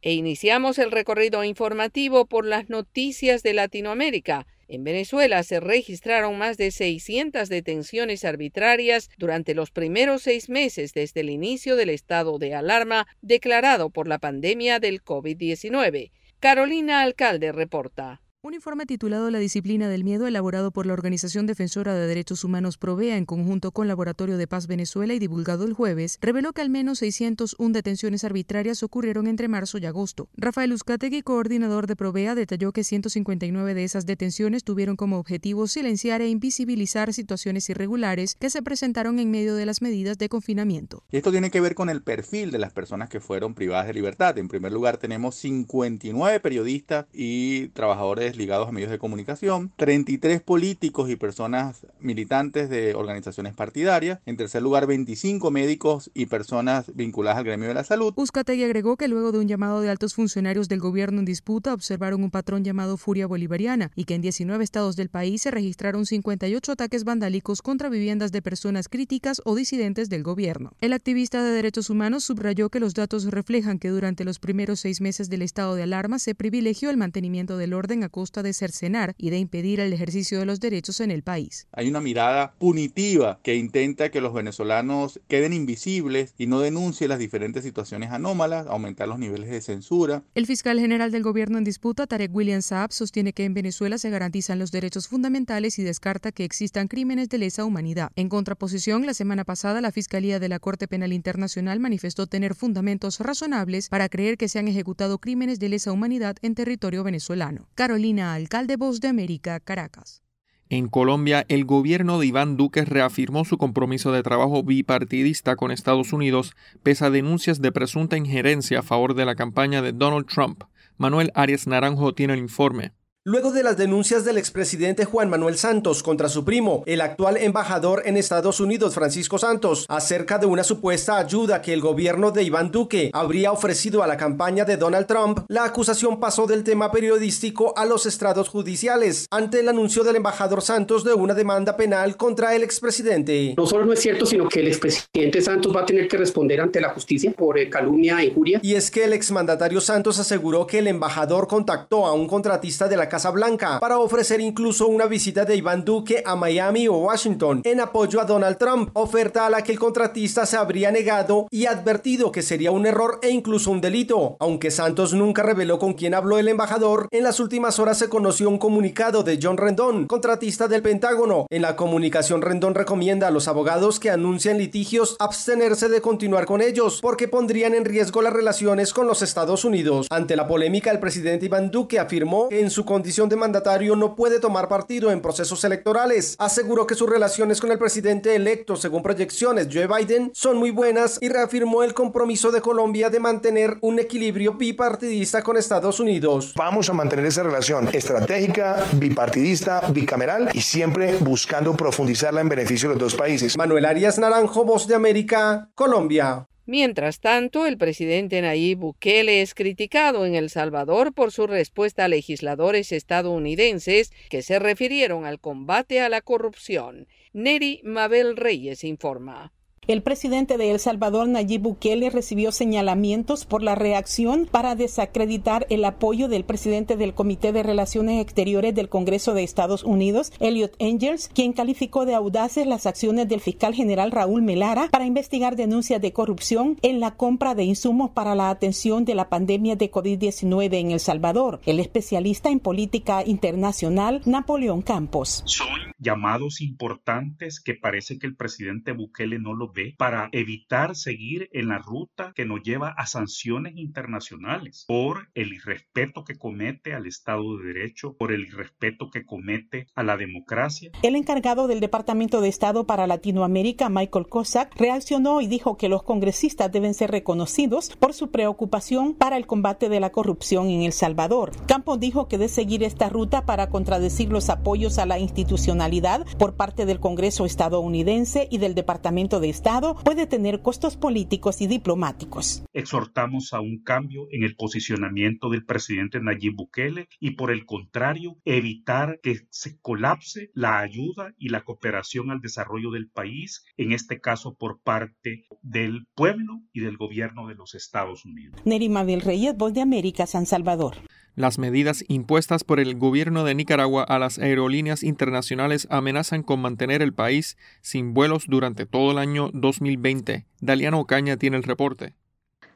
E 0.02 0.12
iniciamos 0.12 0.78
el 0.78 0.90
recorrido 0.90 1.42
informativo 1.42 2.26
por 2.26 2.44
las 2.44 2.68
noticias 2.68 3.42
de 3.42 3.54
Latinoamérica. 3.54 4.47
En 4.68 4.85
Venezuela 4.85 5.42
se 5.42 5.59
registraron 5.59 6.37
más 6.37 6.59
de 6.59 6.70
600 6.70 7.49
detenciones 7.49 8.26
arbitrarias 8.26 9.09
durante 9.16 9.54
los 9.54 9.70
primeros 9.70 10.20
seis 10.20 10.50
meses 10.50 10.92
desde 10.92 11.20
el 11.20 11.30
inicio 11.30 11.76
del 11.76 11.88
estado 11.88 12.38
de 12.38 12.54
alarma 12.54 13.06
declarado 13.23 13.88
por 13.88 14.06
la 14.06 14.18
pandemia 14.18 14.80
del 14.80 15.02
COVID-19. 15.02 16.11
Carolina 16.40 17.00
Alcalde 17.00 17.52
reporta. 17.52 18.20
Un 18.42 18.54
informe 18.54 18.87
titulado 18.87 19.30
La 19.30 19.38
disciplina 19.38 19.90
del 19.90 20.02
miedo, 20.02 20.26
elaborado 20.26 20.70
por 20.70 20.87
la 20.87 20.94
Organización 20.94 21.44
Defensora 21.44 21.92
de 21.94 22.06
Derechos 22.06 22.42
Humanos 22.42 22.78
Provea 22.78 23.18
en 23.18 23.26
conjunto 23.26 23.70
con 23.70 23.87
Laboratorio 23.87 24.38
de 24.38 24.47
Paz 24.47 24.66
Venezuela 24.66 25.12
y 25.12 25.18
divulgado 25.18 25.66
el 25.66 25.75
jueves, 25.75 26.16
reveló 26.23 26.54
que 26.54 26.62
al 26.62 26.70
menos 26.70 27.00
601 27.00 27.75
detenciones 27.75 28.25
arbitrarias 28.25 28.82
ocurrieron 28.82 29.26
entre 29.26 29.49
marzo 29.49 29.76
y 29.76 29.85
agosto. 29.85 30.30
Rafael 30.38 30.73
Uzcategui, 30.73 31.20
coordinador 31.20 31.87
de 31.87 31.97
Provea, 31.97 32.35
detalló 32.35 32.73
que 32.73 32.82
159 32.82 33.75
de 33.75 33.85
esas 33.85 34.06
detenciones 34.06 34.64
tuvieron 34.64 34.97
como 34.97 35.18
objetivo 35.18 35.66
silenciar 35.66 36.23
e 36.23 36.30
invisibilizar 36.30 37.12
situaciones 37.12 37.68
irregulares 37.68 38.37
que 38.37 38.49
se 38.49 38.62
presentaron 38.62 39.18
en 39.18 39.30
medio 39.30 39.54
de 39.54 39.66
las 39.66 39.82
medidas 39.82 40.16
de 40.16 40.30
confinamiento. 40.30 41.04
esto 41.12 41.30
tiene 41.30 41.50
que 41.50 41.61
ver 41.61 41.75
con 41.75 41.90
el 41.90 42.02
perfil 42.02 42.52
de 42.52 42.59
las 42.59 42.73
personas 42.73 43.11
que 43.11 43.20
fueron 43.20 43.52
privadas 43.52 43.87
de 43.87 43.92
libertad. 43.92 44.38
En 44.38 44.49
primer 44.49 44.73
lugar, 44.73 44.97
tenemos 44.97 45.35
59 45.35 46.40
periodistas 46.40 47.04
y 47.12 47.68
trabajadores 47.68 48.30
ligados 48.37 48.69
a 48.69 48.73
medios 48.73 48.91
de 48.91 48.99
comunicación, 48.99 49.73
33 49.77 50.41
políticos 50.41 51.11
y 51.11 51.17
personas 51.17 51.87
militantes 52.01 52.71
de 52.71 52.95
organizaciones 52.95 53.55
partidarias, 53.55 54.21
en 54.27 54.37
tercer 54.37 54.63
lugar 54.63 54.87
25 54.87 55.51
médicos 55.51 56.11
y 56.15 56.27
personas 56.27 56.95
vinculadas 56.95 57.39
al 57.39 57.45
gremio 57.45 57.69
de 57.69 57.75
la 57.75 57.85
salud. 57.85 58.13
Uzcategui 58.17 58.65
agregó 58.65 58.97
que 58.97 59.09
luego 59.09 59.33
de 59.33 59.39
un 59.39 59.49
llamado 59.49 59.81
de 59.81 59.91
altos 59.91 60.15
funcionarios 60.15 60.69
del 60.69 60.81
gobierno 60.81 61.21
en 61.21 61.25
disputa 61.25 61.75
observaron 61.75 62.23
un 62.23 62.31
patrón 62.31 62.65
llamado 62.65 62.97
furia 62.97 63.27
bolivariana 63.27 63.91
y 63.95 64.05
que 64.05 64.15
en 64.15 64.23
19 64.23 64.63
estados 64.63 64.97
del 64.97 65.09
país 65.09 65.43
se 65.43 65.51
registraron 65.51 66.07
58 66.07 66.73
ataques 66.73 67.05
vandálicos 67.05 67.63
contra 67.63 67.89
viviendas 67.89 68.33
de 68.33 68.43
personas 68.43 68.89
críticas 68.89 69.41
o 69.45 69.55
disidentes 69.55 70.09
del 70.09 70.23
gobierno. 70.23 70.73
El 70.81 70.93
activista 70.93 71.43
de 71.43 71.51
derechos 71.51 71.91
humanos 71.91 72.25
subrayó 72.25 72.69
que 72.69 72.81
los 72.81 72.95
datos 72.95 73.25
reflejan 73.25 73.79
que 73.79 73.89
durante 73.89 74.25
los 74.25 74.39
primeros 74.39 74.81
seis 74.81 75.01
meses 75.01 75.29
del 75.29 75.43
estado 75.43 75.75
de 75.75 75.83
alarma 75.83 76.19
se 76.19 76.35
privilegió 76.35 76.91
el 76.91 76.97
mantenimiento 76.97 77.57
del 77.57 77.75
orden 77.75 78.05
a 78.05 78.09
de 78.21 78.53
cercenar 78.53 79.15
y 79.19 79.31
de 79.31 79.39
impedir 79.39 79.81
el 79.81 79.93
ejercicio 79.93 80.39
de 80.39 80.47
los 80.47 80.61
derechos 80.61 81.00
en 81.00 81.11
el 81.11 81.23
país. 81.23 81.67
Hay 81.73 81.89
una 81.89 82.00
mirada 82.00 82.53
punitiva 82.59 83.41
que 83.43 83.57
intenta 83.57 84.11
que 84.11 84.21
los 84.21 84.35
venezolanos 84.35 85.21
queden 85.29 85.53
invisibles 85.53 86.35
y 86.37 86.47
no 86.47 86.61
denuncien 86.61 87.09
las 87.09 87.19
diferentes 87.19 87.65
situaciones 87.65 88.11
anómalas, 88.11 88.67
aumentar 88.67 89.09
los 89.09 89.19
niveles 89.19 89.50
de 89.50 89.61
censura. 89.61 90.23
El 90.35 90.47
fiscal 90.47 90.79
general 90.79 91.11
del 91.11 91.23
gobierno 91.23 91.59
en 91.59 91.65
disputa, 91.65 92.07
Tarek 92.07 92.35
William 92.35 92.62
Saab, 92.62 92.93
sostiene 92.93 93.33
que 93.33 93.45
en 93.45 93.55
Venezuela 93.55 93.99
se 93.99 94.11
garantizan 94.11 94.59
los 94.59 94.71
derechos 94.71 95.09
fundamentales 95.09 95.79
y 95.79 95.83
descarta 95.83 96.33
que 96.33 96.44
existan 96.44 96.88
crímenes 96.88 97.29
de 97.29 97.38
lesa 97.38 97.64
humanidad. 97.64 98.11
En 98.16 98.29
contraposición, 98.29 99.07
la 99.07 99.14
semana 99.14 99.44
pasada 99.44 99.81
la 99.81 99.92
Fiscalía 99.92 100.38
de 100.38 100.49
la 100.49 100.59
Corte 100.59 100.88
Penal 100.88 101.12
Internacional 101.12 101.81
manifestó 101.81 102.27
tener 102.27 102.55
fundamentos 102.55 103.21
razonables 103.21 103.88
para 103.88 104.09
creer 104.09 104.37
que 104.37 104.49
se 104.49 104.59
han 104.59 104.68
ejecutado 104.68 105.18
crímenes 105.18 105.59
de 105.59 105.68
lesa 105.68 105.92
humanidad 105.92 106.37
en 106.42 106.55
territorio 106.55 107.05
venezolano. 107.05 107.68
Carolina 107.75 108.10
alcalde 108.18 108.77
Voz 108.77 109.01
de 109.01 109.09
América, 109.09 109.61
Caracas. 109.61 110.23
En 110.68 110.88
Colombia, 110.88 111.44
el 111.49 111.64
gobierno 111.64 112.18
de 112.18 112.27
Iván 112.27 112.57
Duque 112.57 112.85
reafirmó 112.85 113.44
su 113.44 113.59
compromiso 113.59 114.12
de 114.12 114.23
trabajo 114.23 114.62
bipartidista 114.62 115.57
con 115.57 115.70
Estados 115.70 116.12
Unidos, 116.12 116.55
pese 116.83 117.05
a 117.05 117.11
denuncias 117.11 117.61
de 117.61 117.73
presunta 117.73 118.16
injerencia 118.16 118.79
a 118.79 118.83
favor 118.83 119.14
de 119.14 119.25
la 119.25 119.35
campaña 119.35 119.83
de 119.83 119.92
Donald 119.92 120.27
Trump. 120.27 120.64
Manuel 120.96 121.31
Arias 121.35 121.66
Naranjo 121.66 122.14
tiene 122.14 122.35
el 122.35 122.38
informe. 122.38 122.92
Luego 123.31 123.53
de 123.53 123.62
las 123.62 123.77
denuncias 123.77 124.25
del 124.25 124.38
expresidente 124.38 125.05
Juan 125.05 125.31
Manuel 125.31 125.57
Santos 125.57 126.03
contra 126.03 126.29
su 126.29 126.45
primo, 126.45 126.83
el 126.87 127.01
actual 127.01 127.37
embajador 127.37 128.03
en 128.05 128.16
Estados 128.16 128.59
Unidos, 128.59 128.97
Francisco 128.97 129.38
Santos, 129.38 129.87
acerca 129.88 130.38
de 130.38 130.47
una 130.47 130.64
supuesta 130.64 131.16
ayuda 131.16 131.62
que 131.62 131.73
el 131.73 131.81
gobierno 131.81 132.33
de 132.33 132.43
Iván 132.43 132.73
Duque 132.73 133.09
habría 133.12 133.53
ofrecido 133.53 134.03
a 134.03 134.09
la 134.09 134.16
campaña 134.16 134.64
de 134.64 134.77
Donald 134.77 135.07
Trump, 135.07 135.45
la 135.47 135.62
acusación 135.62 136.19
pasó 136.19 136.49
del 136.49 136.64
tema 136.64 136.90
periodístico 136.90 137.73
a 137.79 137.87
los 137.87 138.05
estrados 138.05 138.49
judiciales, 138.49 139.29
ante 139.31 139.61
el 139.61 139.69
anuncio 139.69 140.03
del 140.03 140.16
embajador 140.16 140.61
Santos 140.61 141.05
de 141.05 141.14
una 141.14 141.33
demanda 141.33 141.77
penal 141.77 142.16
contra 142.16 142.57
el 142.57 142.64
expresidente. 142.64 143.55
No 143.57 143.64
solo 143.64 143.85
no 143.85 143.93
es 143.93 144.01
cierto, 144.01 144.27
sino 144.27 144.49
que 144.49 144.59
el 144.59 144.66
expresidente 144.66 145.40
Santos 145.40 145.73
va 145.73 145.83
a 145.83 145.87
tener 145.87 146.09
que 146.09 146.16
responder 146.16 146.61
ante 146.61 146.81
la 146.81 146.88
justicia 146.88 147.31
por 147.31 147.61
eh, 147.61 147.71
calumnia 147.71 148.23
e 148.23 148.25
injuria. 148.25 148.59
Y 148.61 148.75
es 148.75 148.90
que 148.90 149.05
el 149.05 149.12
exmandatario 149.12 149.81
Santos 149.81 150.19
aseguró 150.19 150.66
que 150.66 150.81
el 150.81 150.88
embajador 150.88 151.47
contactó 151.47 152.07
a 152.07 152.12
un 152.12 152.27
contratista 152.27 152.88
de 152.88 152.97
la 152.97 153.09
Casa 153.09 153.19
Blanca 153.28 153.78
para 153.78 153.98
ofrecer 153.98 154.40
incluso 154.40 154.88
una 154.88 155.04
visita 155.04 155.44
de 155.44 155.56
Iván 155.56 155.85
Duque 155.85 156.22
a 156.24 156.35
Miami 156.35 156.88
o 156.88 156.94
Washington 156.94 157.61
en 157.64 157.80
apoyo 157.80 158.22
a 158.22 158.24
Donald 158.24 158.56
Trump, 158.56 158.88
oferta 158.94 159.44
a 159.44 159.50
la 159.50 159.62
que 159.62 159.72
el 159.72 159.78
contratista 159.78 160.46
se 160.46 160.56
habría 160.56 160.90
negado 160.90 161.46
y 161.50 161.66
advertido 161.66 162.33
que 162.33 162.40
sería 162.40 162.70
un 162.70 162.87
error 162.87 163.18
e 163.22 163.28
incluso 163.28 163.70
un 163.70 163.83
delito. 163.83 164.37
Aunque 164.40 164.70
Santos 164.70 165.12
nunca 165.12 165.42
reveló 165.42 165.78
con 165.78 165.92
quién 165.92 166.14
habló 166.14 166.38
el 166.38 166.48
embajador, 166.48 167.09
en 167.11 167.24
las 167.24 167.40
últimas 167.40 167.78
horas 167.78 167.98
se 167.98 168.09
conoció 168.09 168.48
un 168.48 168.59
comunicado 168.59 169.22
de 169.22 169.38
John 169.42 169.59
Rendón, 169.59 170.06
contratista 170.06 170.68
del 170.68 170.80
Pentágono. 170.80 171.46
En 171.50 171.62
la 171.62 171.76
comunicación 171.76 172.40
Rendón 172.40 172.74
recomienda 172.74 173.28
a 173.28 173.30
los 173.30 173.48
abogados 173.48 174.00
que 174.00 174.11
anuncian 174.11 174.56
litigios 174.56 175.16
abstenerse 175.18 175.88
de 175.88 176.00
continuar 176.00 176.46
con 176.46 176.62
ellos 176.62 177.00
porque 177.02 177.28
pondrían 177.28 177.74
en 177.74 177.85
riesgo 177.85 178.22
las 178.22 178.33
relaciones 178.33 178.92
con 178.92 179.06
los 179.06 179.22
Estados 179.22 179.64
Unidos. 179.64 180.06
Ante 180.11 180.37
la 180.37 180.46
polémica, 180.46 180.90
el 180.90 181.00
presidente 181.00 181.46
Iván 181.46 181.70
Duque 181.70 181.98
afirmó 181.98 182.48
en 182.50 182.70
su 182.70 182.85
condición 183.01 183.31
de 183.31 183.37
mandatario 183.37 183.97
no 183.97 184.15
puede 184.15 184.41
tomar 184.41 184.69
partido 184.69 185.11
en 185.11 185.23
procesos 185.23 185.65
electorales. 185.65 186.37
Aseguró 186.39 186.87
que 186.87 186.95
sus 186.95 187.09
relaciones 187.09 187.59
con 187.59 187.73
el 187.73 187.79
presidente 187.79 188.37
electo, 188.37 188.77
según 188.77 189.03
proyecciones 189.03 189.69
Joe 189.73 189.87
Biden, 189.87 190.31
son 190.35 190.59
muy 190.59 190.71
buenas 190.71 191.17
y 191.23 191.31
reafirmó 191.31 191.83
el 191.83 191.95
compromiso 191.95 192.53
de 192.53 192.61
Colombia 192.61 193.09
de 193.09 193.19
mantener 193.19 193.79
un 193.81 193.99
equilibrio 194.01 194.53
bipartidista 194.53 195.43
con 195.43 195.57
Estados 195.57 195.99
Unidos. 195.99 196.53
Vamos 196.57 196.91
a 196.91 196.93
mantener 196.93 197.25
esa 197.25 197.43
relación 197.43 197.89
estratégica, 197.91 198.85
bipartidista, 198.93 199.81
bicameral 199.89 200.51
y 200.53 200.61
siempre 200.61 201.17
buscando 201.21 201.75
profundizarla 201.75 202.43
en 202.43 202.51
beneficio 202.51 202.91
de 202.91 202.97
los 202.97 203.03
dos 203.03 203.15
países. 203.15 203.57
Manuel 203.57 203.87
Arias 203.87 204.19
Naranjo, 204.19 204.67
Voz 204.67 204.87
de 204.87 204.95
América, 204.95 205.71
Colombia. 205.75 206.50
Mientras 206.66 207.20
tanto, 207.20 207.66
el 207.66 207.79
presidente 207.79 208.40
Nayib 208.42 208.79
Bukele 208.79 209.42
es 209.42 209.55
criticado 209.55 210.27
en 210.27 210.35
El 210.35 210.51
Salvador 210.51 211.12
por 211.12 211.33
su 211.33 211.46
respuesta 211.46 212.05
a 212.05 212.09
legisladores 212.09 212.92
estadounidenses 212.92 214.12
que 214.29 214.42
se 214.42 214.59
refirieron 214.59 215.25
al 215.25 215.40
combate 215.40 216.01
a 216.01 216.09
la 216.09 216.20
corrupción. 216.20 217.09
Neri 217.33 217.81
Mabel 217.83 218.37
Reyes 218.37 218.85
informa. 218.85 219.53
El 219.87 220.03
presidente 220.03 220.59
de 220.59 220.71
El 220.71 220.79
Salvador, 220.79 221.27
Nayib 221.27 221.62
Bukele, 221.62 222.11
recibió 222.11 222.53
señalamientos 222.53 223.47
por 223.47 223.62
la 223.62 223.75
reacción 223.75 224.47
para 224.49 224.75
desacreditar 224.75 225.66
el 225.71 225.87
apoyo 225.87 226.29
del 226.29 226.45
presidente 226.45 226.97
del 226.97 227.14
Comité 227.14 227.51
de 227.53 227.62
Relaciones 227.62 228.21
Exteriores 228.21 228.75
del 228.75 228.90
Congreso 228.90 229.33
de 229.33 229.43
Estados 229.43 229.83
Unidos, 229.83 230.33
Elliot 230.38 230.75
Engels, 230.79 231.31
quien 231.35 231.55
calificó 231.55 232.05
de 232.05 232.14
audaces 232.14 232.66
las 232.66 232.85
acciones 232.85 233.27
del 233.27 233.40
fiscal 233.40 233.75
general 233.75 234.12
Raúl 234.12 234.43
Melara 234.43 234.88
para 234.90 235.07
investigar 235.07 235.57
denuncias 235.57 236.01
de 236.01 236.12
corrupción 236.12 236.77
en 236.83 237.01
la 237.01 237.16
compra 237.16 237.55
de 237.55 237.64
insumos 237.64 238.11
para 238.11 238.35
la 238.35 238.51
atención 238.51 239.07
de 239.07 239.14
la 239.14 239.31
pandemia 239.31 239.77
de 239.77 239.90
COVID-19 239.90 240.75
en 240.75 240.90
El 240.90 241.01
Salvador. 241.01 241.59
El 241.64 241.81
especialista 241.81 242.51
en 242.51 242.61
política 242.61 243.25
internacional, 243.27 244.21
Napoleón 244.27 244.83
Campos. 244.83 245.43
Son 245.47 245.66
llamados 245.99 246.61
importantes 246.61 247.61
que 247.61 247.75
parece 247.75 248.19
que 248.19 248.27
el 248.27 248.37
presidente 248.37 248.93
Bukele 248.93 249.38
no 249.38 249.55
lo 249.55 249.69
Para 249.96 250.28
evitar 250.33 250.96
seguir 250.96 251.48
en 251.52 251.68
la 251.68 251.78
ruta 251.78 252.33
que 252.35 252.44
nos 252.44 252.62
lleva 252.62 252.90
a 252.96 253.06
sanciones 253.06 253.76
internacionales 253.76 254.85
por 254.88 255.28
el 255.35 255.52
irrespeto 255.52 256.24
que 256.24 256.37
comete 256.37 256.92
al 256.92 257.06
Estado 257.06 257.56
de 257.56 257.72
Derecho, 257.72 258.16
por 258.18 258.33
el 258.33 258.42
irrespeto 258.42 259.11
que 259.11 259.24
comete 259.24 259.87
a 259.94 260.02
la 260.02 260.16
democracia. 260.16 260.90
El 261.02 261.14
encargado 261.14 261.68
del 261.68 261.80
Departamento 261.80 262.40
de 262.40 262.48
Estado 262.48 262.85
para 262.85 263.06
Latinoamérica, 263.06 263.88
Michael 263.88 264.28
Cossack, 264.28 264.74
reaccionó 264.76 265.40
y 265.40 265.46
dijo 265.46 265.76
que 265.76 265.88
los 265.88 266.02
congresistas 266.02 266.72
deben 266.72 266.94
ser 266.94 267.11
reconocidos 267.11 267.90
por 267.96 268.12
su 268.12 268.30
preocupación 268.30 269.14
para 269.14 269.37
el 269.37 269.46
combate 269.46 269.88
de 269.88 270.00
la 270.00 270.11
corrupción 270.11 270.68
en 270.68 270.83
El 270.83 270.92
Salvador. 270.92 271.52
Campos 271.66 272.00
dijo 272.00 272.26
que 272.26 272.38
de 272.38 272.48
seguir 272.48 272.83
esta 272.83 273.09
ruta 273.09 273.46
para 273.46 273.70
contradecir 273.70 274.30
los 274.30 274.50
apoyos 274.50 274.98
a 274.98 275.06
la 275.06 275.18
institucionalidad 275.18 276.26
por 276.38 276.54
parte 276.54 276.87
del 276.87 277.00
Congreso 277.00 277.44
estadounidense 277.44 278.48
y 278.50 278.59
del 278.59 278.74
Departamento 278.74 279.38
de 279.38 279.48
Estado 279.48 279.60
puede 280.05 280.27
tener 280.27 280.62
costos 280.62 280.96
políticos 280.96 281.61
y 281.61 281.66
diplomáticos. 281.66 282.62
Exhortamos 282.73 283.53
a 283.53 283.61
un 283.61 283.83
cambio 283.83 284.27
en 284.31 284.44
el 284.44 284.57
posicionamiento 284.57 285.51
del 285.51 285.64
presidente 285.64 286.20
Nayib 286.20 286.57
Bukele 286.57 287.09
y 287.18 287.33
por 287.33 287.51
el 287.51 287.66
contrario, 287.66 288.37
evitar 288.44 289.20
que 289.23 289.40
se 289.51 289.79
colapse 289.81 290.51
la 290.55 290.81
ayuda 290.81 291.35
y 291.38 291.49
la 291.49 291.62
cooperación 291.62 292.31
al 292.31 292.40
desarrollo 292.40 292.90
del 292.90 293.09
país, 293.09 293.64
en 293.77 293.92
este 293.92 294.20
caso 294.20 294.55
por 294.55 294.81
parte 294.81 295.46
del 295.62 296.07
pueblo 296.14 296.61
y 296.73 296.81
del 296.81 296.96
gobierno 296.96 297.46
de 297.46 297.55
los 297.55 297.75
Estados 297.75 298.25
Unidos. 298.25 298.61
Nerima 298.64 299.05
del 299.05 299.20
Reyes, 299.20 299.57
Voz 299.57 299.75
de 299.75 299.81
América, 299.81 300.27
San 300.27 300.46
Salvador. 300.46 300.96
Las 301.37 301.59
medidas 301.59 302.05
impuestas 302.09 302.64
por 302.64 302.81
el 302.81 302.97
gobierno 302.97 303.45
de 303.45 303.55
Nicaragua 303.55 304.03
a 304.03 304.19
las 304.19 304.38
aerolíneas 304.38 305.03
internacionales 305.03 305.87
amenazan 305.90 306.43
con 306.43 306.61
mantener 306.61 307.03
el 307.03 307.14
país 307.14 307.57
sin 307.81 308.14
vuelos 308.14 308.45
durante 308.49 308.85
todo 308.87 309.12
el 309.12 309.19
año 309.19 309.51
2020. 309.53 310.47
Daliano 310.61 311.01
Ocaña 311.01 311.37
tiene 311.37 311.57
el 311.57 311.62
reporte. 311.62 312.14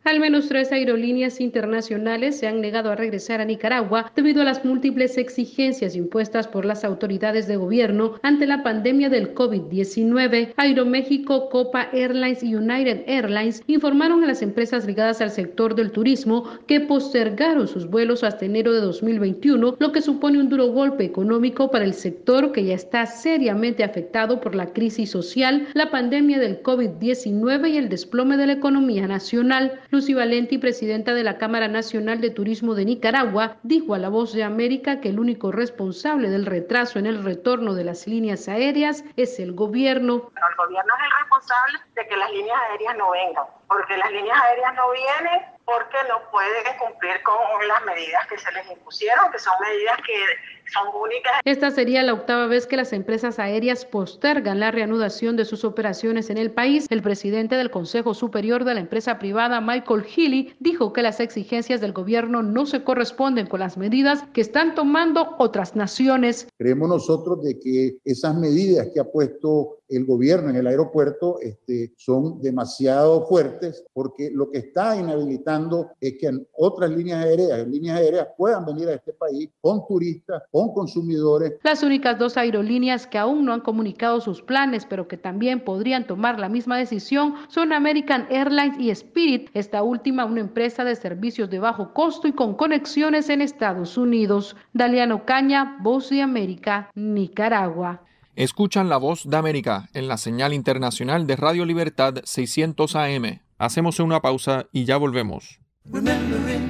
Al 0.05 0.21
menos 0.21 0.49
tres 0.49 0.71
aerolíneas 0.71 1.40
internacionales 1.40 2.38
se 2.38 2.47
han 2.47 2.61
negado 2.61 2.90
a 2.90 2.95
regresar 2.95 3.40
a 3.40 3.47
Nicaragua 3.47 4.12
debido 4.14 4.43
a 4.43 4.45
las 4.45 4.62
múltiples 4.62 5.17
exigencias 5.17 5.97
impuestas 5.97 6.47
por 6.47 6.67
las 6.67 6.85
autoridades 6.85 7.49
de 7.49 7.57
gobierno 7.57 8.21
ante 8.23 8.47
la 8.47 8.62
pandemia 8.62 9.09
del 9.09 9.35
COVID-19. 9.35 10.53
Aeroméxico, 10.59 11.49
Copa 11.49 11.88
Airlines 11.95 12.43
y 12.43 12.55
United 12.55 13.05
Airlines 13.07 13.62
informaron 13.67 14.23
a 14.23 14.27
las 14.27 14.43
empresas 14.43 14.85
ligadas 14.85 15.23
al 15.23 15.31
sector 15.31 15.75
del 15.75 15.90
turismo 15.90 16.51
que 16.67 16.81
postergaron 16.81 17.67
sus 17.67 17.88
vuelos 17.88 18.25
hasta 18.25 18.45
enero 18.45 18.75
de 18.75 18.81
2021, 18.81 19.77
lo 19.79 19.93
que 19.93 20.03
supone 20.03 20.38
un 20.38 20.51
duro 20.51 20.67
golpe 20.67 21.05
económico 21.05 21.71
para 21.71 21.87
el 21.87 21.95
sector 21.95 22.53
que 22.53 22.64
ya 22.64 22.75
está 22.75 23.07
seriamente 23.07 23.83
afectado 23.83 24.38
por 24.43 24.55
la 24.55 24.67
crisis 24.67 25.09
social, 25.09 25.67
la 25.73 25.90
pandemia 25.90 26.38
del 26.38 26.62
COVID-19 26.62 27.71
y 27.71 27.79
el 27.79 27.88
desplome 27.88 28.37
de 28.37 28.49
la 28.49 28.53
economía 28.53 29.07
nacional. 29.07 29.81
Lucy 29.94 30.12
Valenti, 30.12 30.59
presidenta 30.59 31.14
de 31.14 31.22
la 31.22 31.38
Cámara 31.38 31.68
Nacional 31.68 32.20
de 32.20 32.30
Turismo 32.30 32.74
de 32.74 32.85
Nicaragua, 32.85 33.59
dijo 33.62 33.94
a 33.94 33.98
La 33.98 34.09
Voz 34.09 34.33
de 34.33 34.42
América 34.42 35.00
que 35.00 35.09
el 35.09 35.20
único 35.20 35.52
responsable 35.52 36.30
del 36.30 36.46
retraso 36.46 36.98
en 36.98 37.07
el 37.07 37.22
retorno 37.22 37.74
de 37.74 37.85
las 37.85 38.09
líneas 38.09 38.48
aéreas 38.48 39.04
es 39.16 39.38
el 39.38 39.52
gobierno. 39.52 40.33
el 40.35 40.57
gobierno 40.57 40.92
es 40.98 41.04
el 41.04 41.18
responsable 41.20 41.78
de 41.94 42.09
que 42.09 42.16
las 42.16 42.30
líneas 42.33 42.59
aéreas 42.70 42.96
no 42.96 43.11
vengan, 43.12 43.44
porque 43.68 43.96
las 43.96 44.11
líneas 44.11 44.37
aéreas 44.42 44.74
no 44.74 44.83
vienen 44.90 45.54
porque 45.64 45.96
no 46.09 46.31
pueden 46.31 46.79
cumplir 46.79 47.22
con 47.22 47.35
las 47.66 47.85
medidas 47.85 48.27
que 48.29 48.38
se 48.38 48.53
les 48.53 48.70
impusieron, 48.70 49.31
que 49.33 49.38
son 49.38 49.55
medidas 49.61 49.96
que 50.07 50.70
son 50.72 50.88
únicas. 50.94 51.33
Esta 51.44 51.70
sería 51.70 52.03
la 52.03 52.14
octava 52.14 52.46
vez 52.46 52.66
que 52.66 52.77
las 52.77 52.92
empresas 52.92 53.38
aéreas 53.38 53.85
postergan 53.85 54.61
la 54.61 54.70
reanudación 54.70 55.37
de 55.37 55.44
sus 55.44 55.64
operaciones 55.64 56.31
en 56.31 56.38
el 56.38 56.50
país. 56.50 56.87
El 56.90 57.03
presidente 57.03 57.57
del 57.57 57.70
Consejo 57.70 58.14
Superior 58.14 58.64
de 58.64 58.74
la 58.74 58.81
empresa 58.81 59.18
privada, 59.18 59.61
Michael 59.61 60.05
Healy, 60.05 60.55
dijo 60.61 60.92
que 60.92 61.03
las 61.03 61.20
exigencias 61.20 61.81
del 61.81 61.92
gobierno 61.92 62.42
no 62.42 62.66
se 62.66 62.85
corresponden 62.85 63.46
con 63.46 63.61
las 63.61 63.77
medidas 63.77 64.24
que 64.33 64.40
están 64.40 64.74
tomando 64.74 65.35
otras 65.38 65.77
naciones. 65.77 66.46
Creemos 66.59 66.88
nosotros 66.88 67.42
de 67.42 67.59
que 67.59 67.96
esas 68.05 68.35
medidas 68.35 68.88
que 68.92 69.00
ha 69.00 69.05
puesto 69.05 69.79
el 69.88 70.05
gobierno 70.05 70.51
en 70.51 70.57
el 70.57 70.66
aeropuerto 70.66 71.38
este, 71.40 71.92
son 71.97 72.40
demasiado 72.40 73.27
fuertes 73.27 73.85
porque 73.92 74.31
lo 74.33 74.51
que 74.51 74.59
está 74.59 74.97
inhabilitando 74.97 75.90
es 76.01 76.14
que 76.18 76.31
otras 76.53 76.90
líneas 76.90 77.25
aéreas, 77.25 77.66
líneas 77.68 77.99
aéreas 77.99 78.29
puedan 78.37 78.64
venir 78.64 78.88
a 78.88 78.94
este 78.94 79.12
país 79.12 79.51
con 79.61 79.87
turistas, 79.87 80.42
con 80.51 80.73
consumidores. 80.73 81.55
Las 81.62 81.83
únicas 81.83 82.18
dos 82.18 82.37
aerolíneas 82.37 83.07
que 83.07 83.18
aún 83.18 83.44
no 83.44 83.53
han 83.53 83.61
comunicado 83.61 84.20
sus 84.20 84.42
planes, 84.42 84.87
pero 84.87 85.09
que 85.09 85.16
también 85.16 85.61
podrían 85.64 86.07
tomar 86.07 86.38
la 86.38 86.49
misma 86.49 86.79
decisión, 86.79 87.35
son 87.49 87.73
American 87.73 88.27
Airlines 88.31 88.79
y 88.79 88.90
Spirit, 88.90 89.51
esta 89.55 89.83
última 89.83 90.25
una 90.25 90.40
empresa 90.40 90.85
de 90.85 90.97
servicios 90.97 91.51
de 91.51 91.59
bajo 91.59 91.92
costo 91.92 92.29
y 92.29 92.33
con 92.33 92.55
conexiones 92.55 93.29
en 93.29 93.42
Estados 93.42 93.97
Unidos. 93.97 94.57
Daliano 94.73 95.25
Caña, 95.25 95.79
Voz 95.83 96.11
de 96.11 96.23
América, 96.23 96.90
Nicaragua. 96.94 98.03
Escuchan 98.37 98.88
la 98.88 98.97
voz 98.97 99.23
de 99.31 99.37
América 99.37 99.88
en 99.94 100.09
la 100.09 100.16
señal 100.16 100.53
internacional 100.53 101.25
de 101.29 101.37
Radio 101.37 101.64
Libertad 101.64 102.14
600 102.25 102.97
AM. 102.97 103.40
Hacemos 103.59 104.01
una 104.01 104.20
pausa 104.20 104.66
y 104.73 104.85
ya 104.87 104.97
volvemos. 104.97 105.61
Remembering 105.88 106.68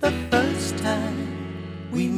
the 0.00 0.10
first 0.30 0.76
time 0.78 1.16
we 1.90 2.08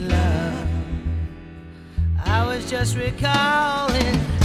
love. 0.00 0.68
I 2.26 2.44
was 2.44 2.70
just 2.70 2.96
recalling. 2.96 4.39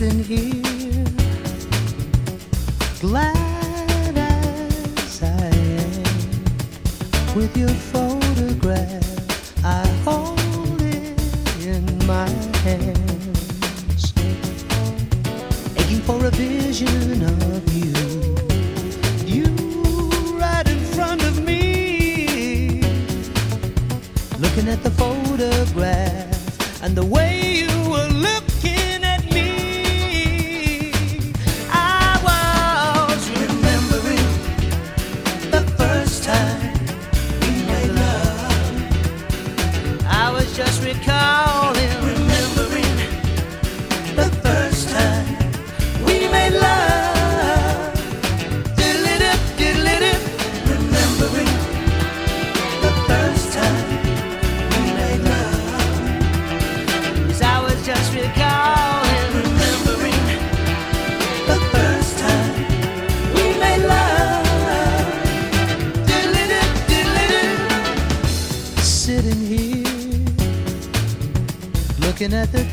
Sitting 0.00 0.24
here, 0.24 1.04
glad 3.00 4.16
as 4.16 5.22
I 5.22 5.26
am, 5.26 6.02
with 7.36 7.54
your 7.54 7.68
photograph. 7.68 9.62
I 9.62 9.86
hold 10.06 10.80
it 10.80 11.20
in 11.66 11.84
my 12.06 12.30
hands, 12.64 14.14
aching 15.76 16.00
for 16.08 16.24
a 16.24 16.30
vision 16.30 17.22
of 17.22 17.74
you. 17.74 17.92
You 19.26 19.54
right 20.38 20.66
in 20.66 20.78
front 20.96 21.22
of 21.24 21.44
me, 21.44 22.80
looking 24.38 24.66
at 24.66 24.82
the 24.82 24.92
photograph 24.92 26.82
and 26.82 26.96
the 26.96 27.04
way 27.04 27.39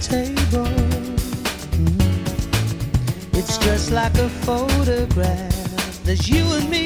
table. 0.09 0.71
Mm. 1.75 3.37
It's 3.37 3.57
just 3.57 3.91
like 3.91 4.17
a 4.17 4.29
photograph. 4.45 6.03
There's 6.03 6.29
you 6.29 6.45
and 6.53 6.69
me, 6.69 6.85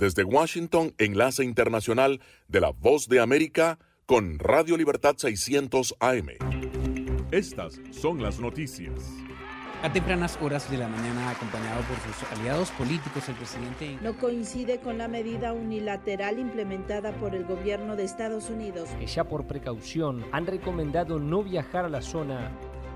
Desde 0.00 0.24
Washington, 0.24 0.94
enlace 0.96 1.44
internacional 1.44 2.22
de 2.48 2.62
la 2.62 2.70
Voz 2.70 3.06
de 3.06 3.20
América 3.20 3.78
con 4.06 4.38
Radio 4.38 4.78
Libertad 4.78 5.16
600 5.18 5.94
AM. 6.00 6.28
Estas 7.30 7.78
son 7.90 8.22
las 8.22 8.40
noticias. 8.40 8.94
A 9.82 9.92
tempranas 9.92 10.38
horas 10.40 10.70
de 10.70 10.78
la 10.78 10.88
mañana, 10.88 11.28
acompañado 11.28 11.82
por 11.82 11.98
sus 11.98 12.32
aliados 12.32 12.70
políticos, 12.70 13.28
el 13.28 13.34
presidente 13.34 13.98
No 14.02 14.16
coincide 14.16 14.80
con 14.80 14.96
la 14.96 15.06
medida 15.06 15.52
unilateral 15.52 16.38
implementada 16.38 17.12
por 17.12 17.34
el 17.34 17.44
gobierno 17.44 17.94
de 17.94 18.04
Estados 18.04 18.48
Unidos. 18.48 18.88
que 18.98 19.06
ya 19.06 19.24
por 19.24 19.46
precaución 19.46 20.24
han 20.32 20.46
recomendado 20.46 21.18
no 21.18 21.42
viajar 21.42 21.84
a 21.84 21.90
la 21.90 22.00
zona. 22.00 22.52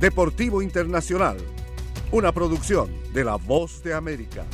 Deportivo 0.00 0.60
Internacional, 0.60 1.38
una 2.12 2.30
producción 2.30 2.90
de 3.14 3.24
La 3.24 3.36
Voz 3.36 3.82
de 3.82 3.94
América. 3.94 4.44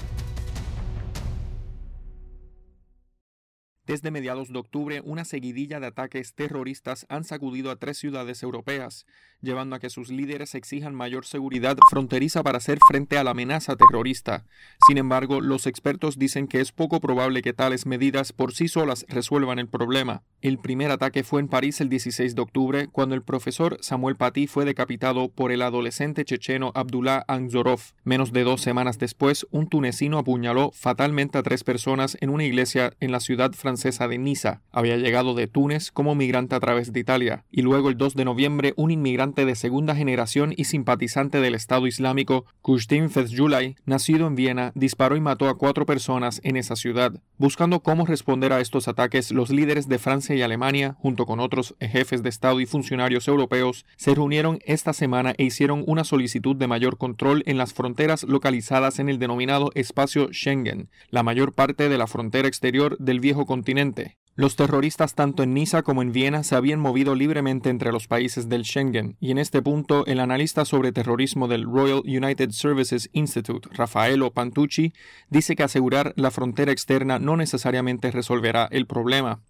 Desde 3.84 4.12
mediados 4.12 4.52
de 4.52 4.60
octubre, 4.60 5.02
una 5.04 5.24
seguidilla 5.24 5.80
de 5.80 5.88
ataques 5.88 6.34
terroristas 6.34 7.06
han 7.08 7.24
sacudido 7.24 7.72
a 7.72 7.76
tres 7.76 7.98
ciudades 7.98 8.40
europeas, 8.44 9.04
llevando 9.42 9.76
a 9.76 9.80
que 9.80 9.90
sus 9.90 10.10
líderes 10.10 10.54
exijan 10.54 10.94
mayor 10.94 11.26
seguridad 11.26 11.76
fronteriza 11.90 12.42
para 12.42 12.58
hacer 12.58 12.78
frente 12.88 13.18
a 13.18 13.24
la 13.24 13.32
amenaza 13.32 13.76
terrorista. 13.76 14.44
Sin 14.86 14.98
embargo, 14.98 15.40
los 15.40 15.66
expertos 15.66 16.18
dicen 16.18 16.46
que 16.46 16.60
es 16.60 16.72
poco 16.72 17.00
probable 17.00 17.42
que 17.42 17.52
tales 17.52 17.84
medidas 17.86 18.32
por 18.32 18.54
sí 18.54 18.68
solas 18.68 19.04
resuelvan 19.08 19.58
el 19.58 19.68
problema. 19.68 20.22
El 20.40 20.58
primer 20.58 20.90
ataque 20.90 21.22
fue 21.24 21.40
en 21.40 21.48
París 21.48 21.80
el 21.80 21.88
16 21.88 22.34
de 22.34 22.42
octubre, 22.42 22.88
cuando 22.88 23.14
el 23.14 23.22
profesor 23.22 23.78
Samuel 23.80 24.16
Paty 24.16 24.46
fue 24.46 24.64
decapitado 24.64 25.28
por 25.28 25.52
el 25.52 25.62
adolescente 25.62 26.24
checheno 26.24 26.72
Abdullah 26.74 27.24
Anzorov. 27.28 27.80
Menos 28.04 28.32
de 28.32 28.44
dos 28.44 28.60
semanas 28.60 28.98
después, 28.98 29.46
un 29.50 29.68
tunecino 29.68 30.18
apuñaló 30.18 30.70
fatalmente 30.72 31.38
a 31.38 31.42
tres 31.42 31.64
personas 31.64 32.16
en 32.20 32.30
una 32.30 32.44
iglesia 32.44 32.94
en 33.00 33.12
la 33.12 33.20
ciudad 33.20 33.52
francesa 33.52 34.08
de 34.08 34.18
Niza. 34.18 34.62
Había 34.70 34.96
llegado 34.96 35.34
de 35.34 35.46
Túnez 35.46 35.90
como 35.90 36.14
migrante 36.14 36.54
a 36.54 36.60
través 36.60 36.92
de 36.92 37.00
Italia. 37.00 37.44
Y 37.50 37.62
luego, 37.62 37.88
el 37.88 37.96
2 37.96 38.14
de 38.14 38.24
noviembre, 38.24 38.74
un 38.76 38.90
inmigrante 38.90 39.31
de 39.32 39.54
segunda 39.54 39.96
generación 39.96 40.52
y 40.54 40.64
simpatizante 40.64 41.40
del 41.40 41.54
Estado 41.54 41.86
Islámico, 41.86 42.44
Kustin 42.60 43.08
Fethullah, 43.08 43.74
nacido 43.86 44.26
en 44.26 44.34
Viena, 44.34 44.72
disparó 44.74 45.16
y 45.16 45.20
mató 45.20 45.48
a 45.48 45.56
cuatro 45.56 45.86
personas 45.86 46.40
en 46.44 46.56
esa 46.56 46.76
ciudad. 46.76 47.14
Buscando 47.38 47.80
cómo 47.80 48.04
responder 48.04 48.52
a 48.52 48.60
estos 48.60 48.86
ataques, 48.86 49.32
los 49.32 49.50
líderes 49.50 49.88
de 49.88 49.98
Francia 49.98 50.36
y 50.36 50.42
Alemania, 50.42 50.94
junto 50.98 51.24
con 51.24 51.40
otros 51.40 51.74
jefes 51.80 52.22
de 52.22 52.28
Estado 52.28 52.60
y 52.60 52.66
funcionarios 52.66 53.26
europeos, 53.26 53.86
se 53.96 54.14
reunieron 54.14 54.58
esta 54.66 54.92
semana 54.92 55.34
e 55.38 55.44
hicieron 55.44 55.82
una 55.86 56.04
solicitud 56.04 56.54
de 56.54 56.68
mayor 56.68 56.98
control 56.98 57.42
en 57.46 57.56
las 57.56 57.72
fronteras 57.72 58.24
localizadas 58.24 58.98
en 58.98 59.08
el 59.08 59.18
denominado 59.18 59.70
espacio 59.74 60.28
Schengen, 60.32 60.90
la 61.08 61.22
mayor 61.22 61.54
parte 61.54 61.88
de 61.88 61.98
la 61.98 62.06
frontera 62.06 62.48
exterior 62.48 62.98
del 62.98 63.20
viejo 63.20 63.46
continente. 63.46 64.18
Los 64.34 64.56
terroristas 64.56 65.14
tanto 65.14 65.42
en 65.42 65.52
Niza 65.52 65.82
como 65.82 66.00
en 66.00 66.10
Viena 66.10 66.42
se 66.42 66.56
habían 66.56 66.80
movido 66.80 67.14
libremente 67.14 67.68
entre 67.68 67.92
los 67.92 68.06
países 68.06 68.48
del 68.48 68.64
Schengen, 68.64 69.14
y 69.20 69.30
en 69.30 69.36
este 69.36 69.60
punto 69.60 70.06
el 70.06 70.20
analista 70.20 70.64
sobre 70.64 70.90
terrorismo 70.90 71.48
del 71.48 71.64
Royal 71.64 72.00
United 72.06 72.50
Services 72.50 73.10
Institute, 73.12 73.68
Rafaelo 73.72 74.30
Pantucci, 74.32 74.94
dice 75.28 75.54
que 75.54 75.64
asegurar 75.64 76.14
la 76.16 76.30
frontera 76.30 76.72
externa 76.72 77.18
no 77.18 77.36
necesariamente 77.36 78.10
resolverá 78.10 78.68
el 78.70 78.86
problema. 78.86 79.42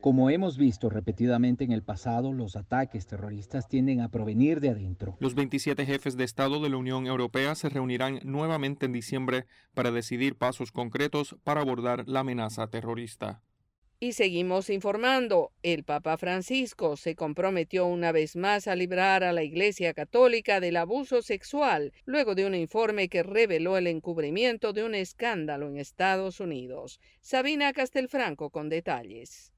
Como 0.00 0.30
hemos 0.30 0.56
visto 0.56 0.88
repetidamente 0.88 1.64
en 1.64 1.72
el 1.72 1.82
pasado, 1.82 2.32
los 2.32 2.56
ataques 2.56 3.06
terroristas 3.06 3.68
tienden 3.68 4.00
a 4.00 4.08
provenir 4.08 4.60
de 4.60 4.70
adentro. 4.70 5.18
Los 5.20 5.34
27 5.34 5.84
jefes 5.84 6.16
de 6.16 6.24
Estado 6.24 6.58
de 6.60 6.70
la 6.70 6.78
Unión 6.78 7.06
Europea 7.06 7.54
se 7.54 7.68
reunirán 7.68 8.20
nuevamente 8.24 8.86
en 8.86 8.92
diciembre 8.92 9.44
para 9.74 9.90
decidir 9.90 10.38
pasos 10.38 10.72
concretos 10.72 11.36
para 11.44 11.60
abordar 11.60 12.08
la 12.08 12.20
amenaza 12.20 12.66
terrorista. 12.68 13.42
Y 14.04 14.12
seguimos 14.12 14.68
informando. 14.68 15.50
El 15.62 15.82
Papa 15.82 16.18
Francisco 16.18 16.98
se 16.98 17.16
comprometió 17.16 17.86
una 17.86 18.12
vez 18.12 18.36
más 18.36 18.68
a 18.68 18.76
librar 18.76 19.24
a 19.24 19.32
la 19.32 19.42
Iglesia 19.42 19.94
Católica 19.94 20.60
del 20.60 20.76
abuso 20.76 21.22
sexual 21.22 21.90
luego 22.04 22.34
de 22.34 22.44
un 22.44 22.54
informe 22.54 23.08
que 23.08 23.22
reveló 23.22 23.78
el 23.78 23.86
encubrimiento 23.86 24.74
de 24.74 24.84
un 24.84 24.94
escándalo 24.94 25.68
en 25.68 25.78
Estados 25.78 26.38
Unidos. 26.40 27.00
Sabina 27.22 27.72
Castelfranco 27.72 28.50
con 28.50 28.68
detalles. 28.68 29.54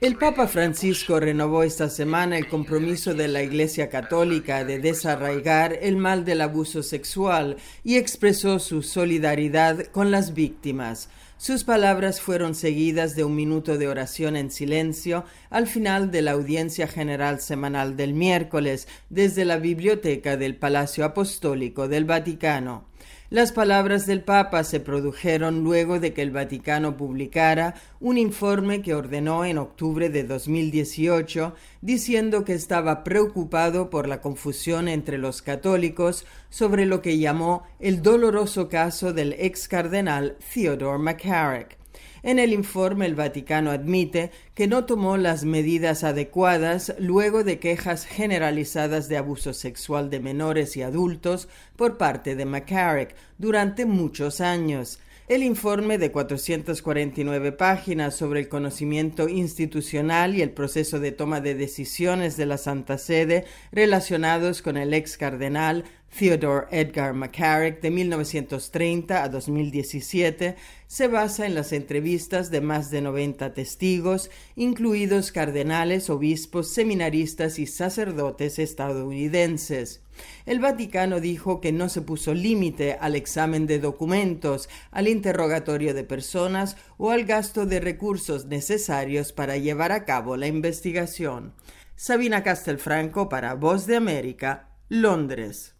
El 0.00 0.16
Papa 0.16 0.48
Francisco 0.48 1.20
renovó 1.20 1.62
esta 1.62 1.88
semana 1.88 2.38
el 2.38 2.48
compromiso 2.48 3.14
de 3.14 3.28
la 3.28 3.42
Iglesia 3.44 3.88
Católica 3.88 4.64
de 4.64 4.80
desarraigar 4.80 5.78
el 5.80 5.96
mal 5.96 6.24
del 6.24 6.40
abuso 6.40 6.82
sexual 6.82 7.56
y 7.84 7.96
expresó 7.96 8.58
su 8.58 8.82
solidaridad 8.82 9.86
con 9.92 10.10
las 10.10 10.34
víctimas. 10.34 11.08
Sus 11.40 11.64
palabras 11.64 12.20
fueron 12.20 12.54
seguidas 12.54 13.16
de 13.16 13.24
un 13.24 13.34
minuto 13.34 13.78
de 13.78 13.88
oración 13.88 14.36
en 14.36 14.50
silencio 14.50 15.24
al 15.48 15.66
final 15.66 16.10
de 16.10 16.20
la 16.20 16.32
audiencia 16.32 16.86
general 16.86 17.40
semanal 17.40 17.96
del 17.96 18.12
miércoles 18.12 18.86
desde 19.08 19.46
la 19.46 19.56
biblioteca 19.56 20.36
del 20.36 20.56
Palacio 20.56 21.02
Apostólico 21.02 21.88
del 21.88 22.04
Vaticano. 22.04 22.89
Las 23.30 23.52
palabras 23.52 24.06
del 24.06 24.24
Papa 24.24 24.64
se 24.64 24.80
produjeron 24.80 25.62
luego 25.62 26.00
de 26.00 26.12
que 26.12 26.20
el 26.20 26.32
Vaticano 26.32 26.96
publicara 26.96 27.76
un 28.00 28.18
informe 28.18 28.82
que 28.82 28.92
ordenó 28.92 29.44
en 29.44 29.56
octubre 29.56 30.10
de 30.10 30.24
2018 30.24 31.54
diciendo 31.80 32.44
que 32.44 32.54
estaba 32.54 33.04
preocupado 33.04 33.88
por 33.88 34.08
la 34.08 34.20
confusión 34.20 34.88
entre 34.88 35.16
los 35.16 35.42
católicos 35.42 36.26
sobre 36.48 36.86
lo 36.86 37.02
que 37.02 37.18
llamó 37.18 37.62
el 37.78 38.02
doloroso 38.02 38.68
caso 38.68 39.12
del 39.12 39.34
ex 39.34 39.68
cardenal 39.68 40.36
Theodore 40.52 40.98
McCarrick. 40.98 41.79
En 42.22 42.38
el 42.38 42.52
informe 42.52 43.06
el 43.06 43.14
Vaticano 43.14 43.70
admite 43.70 44.30
que 44.54 44.66
no 44.66 44.84
tomó 44.84 45.16
las 45.16 45.44
medidas 45.44 46.04
adecuadas 46.04 46.94
luego 46.98 47.44
de 47.44 47.58
quejas 47.58 48.04
generalizadas 48.04 49.08
de 49.08 49.16
abuso 49.16 49.54
sexual 49.54 50.10
de 50.10 50.20
menores 50.20 50.76
y 50.76 50.82
adultos 50.82 51.48
por 51.76 51.96
parte 51.96 52.36
de 52.36 52.44
McCarrick 52.44 53.14
durante 53.38 53.86
muchos 53.86 54.40
años. 54.40 55.00
El 55.30 55.44
informe 55.44 55.96
de 55.96 56.10
449 56.10 57.52
páginas 57.52 58.16
sobre 58.16 58.40
el 58.40 58.48
conocimiento 58.48 59.28
institucional 59.28 60.34
y 60.34 60.42
el 60.42 60.50
proceso 60.50 60.98
de 60.98 61.12
toma 61.12 61.40
de 61.40 61.54
decisiones 61.54 62.36
de 62.36 62.46
la 62.46 62.58
Santa 62.58 62.98
Sede 62.98 63.44
relacionados 63.70 64.60
con 64.60 64.76
el 64.76 64.92
ex 64.92 65.16
cardenal 65.16 65.84
Theodore 66.16 66.66
Edgar 66.70 67.14
McCarrick 67.14 67.80
de 67.80 67.90
1930 67.90 69.22
a 69.22 69.28
2017 69.28 70.56
se 70.86 71.08
basa 71.08 71.46
en 71.46 71.54
las 71.54 71.72
entrevistas 71.72 72.50
de 72.50 72.60
más 72.60 72.90
de 72.90 73.00
90 73.00 73.54
testigos, 73.54 74.30
incluidos 74.56 75.30
cardenales, 75.30 76.10
obispos, 76.10 76.68
seminaristas 76.68 77.58
y 77.58 77.66
sacerdotes 77.66 78.58
estadounidenses. 78.58 80.02
El 80.46 80.58
Vaticano 80.58 81.20
dijo 81.20 81.60
que 81.60 81.72
no 81.72 81.88
se 81.88 82.02
puso 82.02 82.34
límite 82.34 82.98
al 83.00 83.14
examen 83.14 83.66
de 83.66 83.78
documentos, 83.78 84.68
al 84.90 85.08
interrogatorio 85.08 85.94
de 85.94 86.04
personas 86.04 86.76
o 86.98 87.10
al 87.10 87.24
gasto 87.24 87.66
de 87.66 87.80
recursos 87.80 88.46
necesarios 88.46 89.32
para 89.32 89.56
llevar 89.56 89.92
a 89.92 90.04
cabo 90.04 90.36
la 90.36 90.48
investigación. 90.48 91.54
Sabina 91.94 92.42
Castelfranco 92.42 93.28
para 93.28 93.54
Voz 93.54 93.86
de 93.86 93.96
América, 93.96 94.70
Londres. 94.88 95.79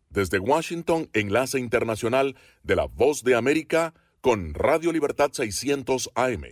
desde 0.11 0.39
Washington, 0.39 1.09
enlace 1.13 1.59
internacional 1.59 2.35
de 2.63 2.75
la 2.75 2.85
Voz 2.85 3.23
de 3.23 3.35
América 3.35 3.93
con 4.21 4.53
Radio 4.53 4.91
Libertad 4.91 5.31
600 5.33 6.11
AM. 6.15 6.43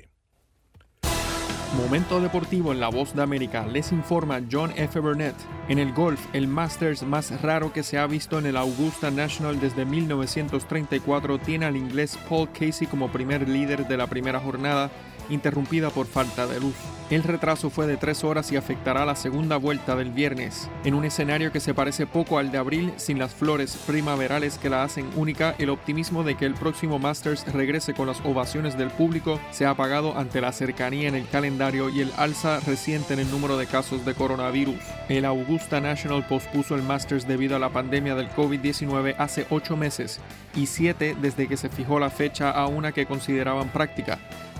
Momento 1.78 2.20
deportivo 2.20 2.72
en 2.72 2.80
La 2.80 2.89
Voz 2.89 3.16
de 3.16 3.22
América. 3.22 3.68
Les 3.68 3.91
informa 3.91 4.41
John 4.51 4.72
F. 4.76 4.99
Burnett. 4.99 5.36
En 5.68 5.78
el 5.78 5.93
golf, 5.93 6.20
el 6.34 6.47
Masters 6.47 7.03
más 7.03 7.41
raro 7.43 7.72
que 7.72 7.84
se 7.84 7.99
ha 7.99 8.07
visto 8.07 8.39
en 8.39 8.47
el 8.47 8.57
Augusta 8.57 9.12
National 9.12 9.60
desde 9.60 9.86
1934 9.86 11.38
tiene 11.38 11.68
al 11.68 11.78
inglés 11.78 12.18
Paul 12.28 12.49
Casey 12.51 12.88
como 12.88 13.12
primer 13.12 13.47
líder 13.47 13.88
de 13.88 13.97
la 13.97 14.07
primera 14.07 14.39
jornada, 14.39 14.89
interrumpida 15.30 15.90
por 15.90 16.08
falta 16.08 16.48
de 16.48 16.60
luz. 16.60 16.76
El 17.10 17.24
retraso 17.24 17.72
fue 17.72 17.88
de 17.88 17.98
tres 17.98 18.24
horas 18.24 18.52
y 18.52 18.56
afectará 18.56 19.04
la 19.04 19.16
segunda 19.16 19.58
vuelta 19.58 19.96
del 19.96 20.12
viernes. 20.12 20.70
En 20.84 20.94
un 20.94 21.06
escenario 21.06 21.52
que 21.52 21.60
se 21.60 21.74
parece 21.74 22.06
poco 22.06 22.38
al 22.38 22.52
de 22.52 22.60
abril, 22.60 22.94
sin 22.98 23.18
las 23.18 23.34
flores 23.34 23.78
primaverales 23.88 24.60
que 24.60 24.70
la 24.70 24.84
hacen 24.84 25.10
única, 25.16 25.56
el 25.58 25.72
optimismo 25.72 26.24
de 26.24 26.36
que 26.36 26.46
el 26.46 26.54
próximo 26.54 27.00
Masters 27.00 27.52
regrese 27.52 27.96
con 27.96 28.06
las 28.06 28.22
ovaciones 28.24 28.78
del 28.78 28.92
público 28.92 29.40
se 29.50 29.66
ha 29.66 29.72
apagado 29.72 30.16
ante 30.20 30.40
la 30.40 30.52
cercanía 30.52 31.08
en 31.08 31.16
el 31.16 31.28
calendario 31.28 31.90
y 31.90 32.02
el 32.02 32.12
alza 32.16 32.60
reciente 32.60 33.14
en 33.14 33.20
el 33.22 33.32
número 33.32 33.58
de 33.58 33.66
casos 33.66 34.06
de 34.06 34.14
coronavirus. 34.14 34.80
El 35.08 35.26
Augusta 35.26 35.82
National 35.82 36.28
pospuso 36.28 36.76
el 36.76 36.84
Masters 36.84 37.28
debido 37.28 37.56
a 37.56 37.60
la 37.60 37.70
pandemia 37.70 38.14
del 38.14 38.30
COVID-19 38.30 39.16
hace 39.18 39.48
ocho 39.50 39.76
meses 39.76 40.20
y 40.56 40.68
siete 40.68 41.16
desde 41.20 41.48
que 41.48 41.58
se 41.58 41.70
fijó 41.70 42.00
la 42.00 42.12
fecha 42.12 42.52
a 42.52 42.68
una 42.68 42.92
que 42.92 43.08
consideraban 43.08 43.70
práctica 43.70 44.20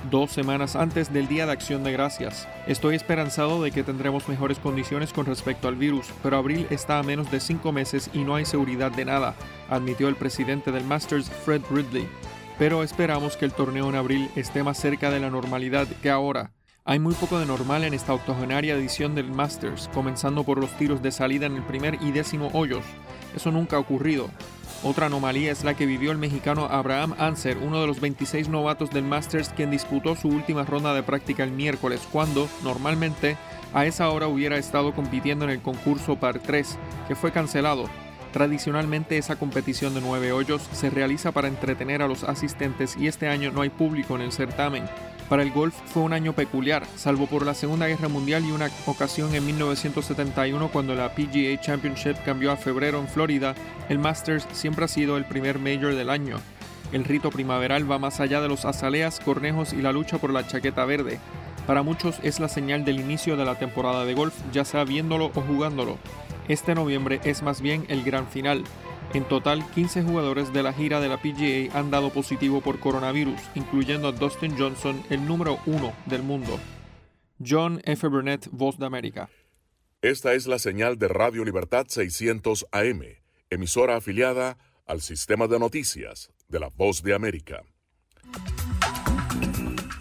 dos 0.10 0.32
semanas 0.32 0.76
antes 0.76 1.12
del 1.14 1.28
Día 1.28 1.46
de 1.46 1.52
Acción 1.52 1.84
de 1.84 1.92
Gracias. 1.92 2.48
Estoy 2.68 2.96
esperanzado 2.96 3.62
de 3.62 3.72
que 3.72 3.84
tendremos 3.84 4.28
mejores 4.28 4.60
condiciones 4.60 5.14
con 5.14 5.26
respecto 5.26 5.68
al 5.68 5.76
virus, 5.76 6.08
pero 6.24 6.38
abril 6.38 6.68
está 6.70 7.00
a 7.00 7.04
menos 7.04 7.30
de 7.32 7.40
cinco 7.40 7.72
meses 7.72 8.10
y 8.14 8.20
no 8.20 8.36
hay 8.36 8.46
seguridad 8.46 8.92
de 8.92 9.06
nada, 9.06 9.36
admitió 9.70 10.08
el 10.08 10.16
presidente 10.16 10.72
del 10.72 10.84
Masters, 10.84 11.30
Fred 11.30 11.62
Ridley. 11.70 12.08
Pero 12.58 12.84
esperamos 12.84 13.38
que 13.38 13.46
el 13.46 13.54
torneo 13.54 13.90
en 13.90 13.96
abril 13.96 14.30
esté 14.36 14.64
más 14.64 14.78
cerca 14.78 15.10
de 15.10 15.20
la 15.20 15.30
normalidad 15.30 15.88
que 16.02 16.10
ahora. 16.10 16.52
Hay 16.86 17.00
muy 17.00 17.14
poco 17.14 17.40
de 17.40 17.46
normal 17.46 17.84
en 17.84 17.94
esta 17.94 18.14
octogenaria 18.14 18.76
edición 18.76 19.14
del 19.16 19.32
Masters, 19.32 19.90
comenzando 19.94 20.44
por 20.44 20.60
los 20.60 20.72
tiros 20.78 21.02
de 21.02 21.12
salida 21.12 21.46
en 21.46 21.56
el 21.56 21.64
primer 21.64 22.00
y 22.02 22.12
décimo 22.12 22.50
hoyos. 22.54 22.84
Eso 23.36 23.52
nunca 23.52 23.76
ha 23.76 23.80
ocurrido. 23.80 24.30
Otra 24.82 25.08
anomalía 25.08 25.52
es 25.52 25.66
la 25.66 25.74
que 25.74 25.86
vivió 25.86 26.12
el 26.12 26.18
mexicano 26.18 26.66
Abraham 26.66 27.14
Anser, 27.18 27.58
uno 27.58 27.82
de 27.82 27.88
los 27.88 28.00
26 28.00 28.48
novatos 28.48 28.90
del 28.92 29.04
Masters 29.04 29.50
quien 29.50 29.72
disputó 29.72 30.16
su 30.16 30.30
última 30.30 30.64
ronda 30.64 30.94
de 30.94 31.04
práctica 31.04 31.44
el 31.44 31.52
miércoles, 31.52 32.08
cuando, 32.10 32.48
normalmente, 32.64 33.36
a 33.74 33.86
esa 33.86 34.10
hora 34.10 34.30
hubiera 34.30 34.58
estado 34.58 34.94
compitiendo 34.94 35.44
en 35.44 35.52
el 35.52 35.62
concurso 35.62 36.16
Par 36.16 36.40
3, 36.40 36.78
que 37.10 37.16
fue 37.16 37.34
cancelado. 37.34 37.90
Tradicionalmente 38.32 39.18
esa 39.18 39.38
competición 39.38 39.96
de 39.96 40.02
nueve 40.02 40.32
hoyos 40.32 40.62
se 40.72 40.90
realiza 40.90 41.32
para 41.32 41.48
entretener 41.48 42.02
a 42.02 42.08
los 42.08 42.24
asistentes 42.24 42.96
y 42.96 43.08
este 43.08 43.28
año 43.28 43.52
no 43.52 43.62
hay 43.62 43.70
público 43.70 44.16
en 44.16 44.22
el 44.22 44.32
certamen. 44.32 44.84
Para 45.30 45.44
el 45.44 45.52
golf 45.52 45.76
fue 45.86 46.04
un 46.04 46.14
año 46.14 46.34
peculiar, 46.34 46.86
salvo 46.96 47.28
por 47.28 47.46
la 47.46 47.54
Segunda 47.54 47.88
Guerra 47.88 48.08
Mundial 48.08 48.46
y 48.46 48.52
una 48.52 48.70
ocasión 48.86 49.34
en 49.36 49.46
1971 49.46 50.70
cuando 50.70 50.96
la 50.96 51.14
PGA 51.14 51.60
Championship 51.60 52.16
cambió 52.24 52.52
a 52.52 52.58
febrero 52.58 53.00
en 53.00 53.08
Florida, 53.08 53.54
el 53.90 54.00
Masters 54.00 54.48
siempre 54.52 54.86
ha 54.86 54.88
sido 54.88 55.18
el 55.18 55.26
primer 55.26 55.60
major 55.60 55.96
del 55.96 56.10
año. 56.10 56.38
El 56.92 57.06
rito 57.06 57.30
primaveral 57.30 57.90
va 57.90 58.00
más 58.00 58.20
allá 58.20 58.42
de 58.42 58.48
los 58.48 58.66
azaleas, 58.66 59.20
cornejos 59.20 59.74
y 59.74 59.82
la 59.82 59.92
lucha 59.92 60.18
por 60.18 60.32
la 60.32 60.48
chaqueta 60.48 60.86
verde. 60.86 61.20
Para 61.68 61.84
muchos 61.84 62.20
es 62.24 62.40
la 62.40 62.50
señal 62.50 62.84
del 62.84 63.00
inicio 63.00 63.38
de 63.38 63.46
la 63.46 63.54
temporada 63.60 64.06
de 64.06 64.16
golf, 64.16 64.34
ya 64.52 64.66
sea 64.66 64.84
viéndolo 64.84 65.26
o 65.36 65.42
jugándolo. 65.42 66.00
Este 66.50 66.74
noviembre 66.74 67.22
es 67.26 67.44
más 67.44 67.62
bien 67.62 67.86
el 67.90 68.04
gran 68.04 68.28
final. 68.28 68.64
En 69.14 69.24
total, 69.24 69.64
15 69.76 70.02
jugadores 70.02 70.52
de 70.52 70.64
la 70.64 70.74
gira 70.74 71.00
de 71.00 71.08
la 71.08 71.22
PGA 71.22 71.78
han 71.78 71.92
dado 71.92 72.10
positivo 72.10 72.60
por 72.62 72.80
coronavirus, 72.80 73.40
incluyendo 73.54 74.08
a 74.08 74.12
Dustin 74.12 74.58
Johnson, 74.58 75.04
el 75.12 75.24
número 75.28 75.60
uno 75.68 75.94
del 76.08 76.24
mundo. 76.24 76.60
John 77.40 77.82
F. 77.86 78.08
Burnett, 78.08 78.48
Voz 78.52 78.80
de 78.80 78.88
América. 78.88 79.30
Esta 80.02 80.34
es 80.34 80.48
la 80.48 80.58
señal 80.58 80.98
de 80.98 81.08
Radio 81.08 81.46
Libertad 81.46 81.86
600 81.88 82.66
AM, 82.72 83.04
emisora 83.52 83.98
afiliada 83.98 84.58
al 84.88 85.02
sistema 85.02 85.48
de 85.48 85.60
noticias 85.60 86.32
de 86.48 86.60
la 86.60 86.70
Voz 86.70 87.04
de 87.04 87.14
América. 87.14 87.62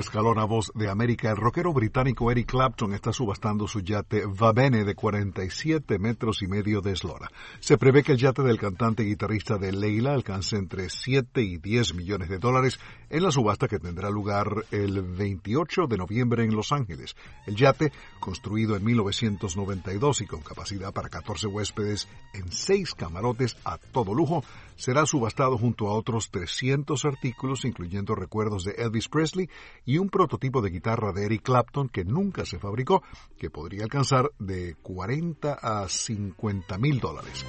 Escalona, 0.00 0.44
voz 0.44 0.70
de 0.74 0.88
América, 0.88 1.30
el 1.30 1.36
rockero 1.36 1.72
británico 1.72 2.30
Eric 2.30 2.50
Clapton 2.50 2.92
está 2.94 3.12
subastando 3.12 3.66
su 3.66 3.80
yate 3.80 4.24
Vabene 4.26 4.84
de 4.84 4.94
47 4.94 5.98
metros 5.98 6.42
y 6.42 6.46
medio 6.46 6.80
de 6.80 6.92
eslora. 6.92 7.30
Se 7.60 7.78
prevé 7.78 8.02
que 8.02 8.12
el 8.12 8.18
yate 8.18 8.42
del 8.42 8.58
cantante 8.58 9.02
y 9.02 9.06
guitarrista 9.06 9.58
de 9.58 9.72
Leila 9.72 10.14
alcance 10.14 10.56
entre 10.56 10.88
7 10.90 11.42
y 11.42 11.58
10 11.58 11.94
millones 11.94 12.28
de 12.28 12.38
dólares 12.38 12.78
en 13.10 13.22
la 13.22 13.30
subasta 13.30 13.68
que 13.68 13.78
tendrá 13.78 14.10
lugar 14.10 14.64
el 14.70 15.02
28 15.02 15.86
de 15.86 15.96
noviembre 15.96 16.44
en 16.44 16.54
Los 16.54 16.72
Ángeles. 16.72 17.16
El 17.46 17.56
yate, 17.56 17.92
construido 18.20 18.76
en 18.76 18.84
1992 18.84 20.20
y 20.20 20.26
con 20.26 20.40
capacidad 20.40 20.92
para 20.92 21.08
14 21.08 21.46
huéspedes 21.46 22.08
en 22.34 22.50
6 22.50 22.94
camarotes 22.94 23.56
a 23.64 23.78
todo 23.78 24.14
lujo, 24.14 24.44
será 24.76 25.06
subastado 25.06 25.58
junto 25.58 25.88
a 25.88 25.94
otros 25.94 26.30
300 26.30 27.04
artículos, 27.04 27.64
incluyendo 27.64 28.14
recuerdos 28.14 28.64
de 28.64 28.72
Elvis 28.78 29.08
Presley 29.08 29.50
y 29.88 29.96
un 29.96 30.10
prototipo 30.10 30.60
de 30.60 30.68
guitarra 30.68 31.12
de 31.12 31.24
Eric 31.24 31.44
Clapton 31.44 31.88
que 31.88 32.04
nunca 32.04 32.44
se 32.44 32.58
fabricó, 32.58 33.02
que 33.38 33.48
podría 33.48 33.84
alcanzar 33.84 34.30
de 34.38 34.74
40 34.82 35.54
a 35.54 35.88
50 35.88 36.76
mil 36.76 37.00
dólares. 37.00 37.46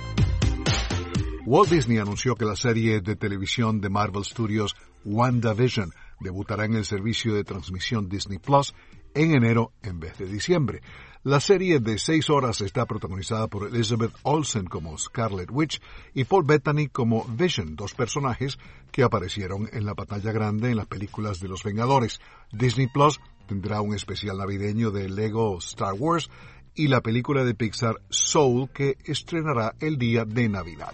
Walt 1.46 1.70
Disney 1.70 1.98
anunció 1.98 2.36
que 2.36 2.46
la 2.46 2.56
serie 2.56 3.02
de 3.02 3.18
televisión 3.18 3.82
de 3.82 3.90
Marvel 3.90 4.24
Studios 4.24 4.78
WandaVision 5.04 5.92
debutará 6.22 6.64
en 6.64 6.76
el 6.76 6.86
servicio 6.86 7.34
de 7.34 7.44
transmisión 7.44 8.08
Disney 8.08 8.40
Plus 8.40 8.74
en 9.14 9.36
enero 9.36 9.74
en 9.84 10.00
vez 10.00 10.18
de 10.18 10.26
diciembre. 10.26 10.80
La 11.24 11.42
serie 11.42 11.82
de 11.82 11.98
seis 11.98 12.30
horas 12.30 12.62
está 12.62 12.86
protagonizada 12.86 13.48
por 13.48 13.68
Elizabeth 13.68 14.14
Olsen 14.24 14.68
como 14.68 14.98
Scarlet 14.98 15.50
Witch 15.52 15.82
y 16.14 16.24
Paul 16.24 16.46
Bettany 16.46 16.88
como 16.88 17.26
Vision, 17.26 17.76
dos 17.76 17.94
personajes 17.94 18.58
que 18.90 19.04
aparecieron 19.04 19.68
en 19.74 19.86
la 19.86 19.96
pantalla 19.96 20.32
grande 20.32 20.72
en 20.72 20.78
las 20.78 20.88
películas 20.88 21.42
de 21.42 21.50
los 21.50 21.62
Vengadores. 21.62 22.22
Disney 22.54 22.88
Plus 22.88 23.20
tendrá 23.48 23.82
un 23.82 23.94
especial 23.94 24.38
navideño 24.38 24.92
de 24.92 25.10
Lego 25.10 25.58
Star 25.58 25.94
Wars 25.94 26.30
y 26.74 26.88
la 26.88 27.02
película 27.02 27.44
de 27.44 27.54
Pixar 27.54 27.96
Soul 28.10 28.70
que 28.70 28.96
estrenará 29.04 29.76
el 29.82 29.98
día 29.98 30.24
de 30.24 30.48
Navidad. 30.48 30.94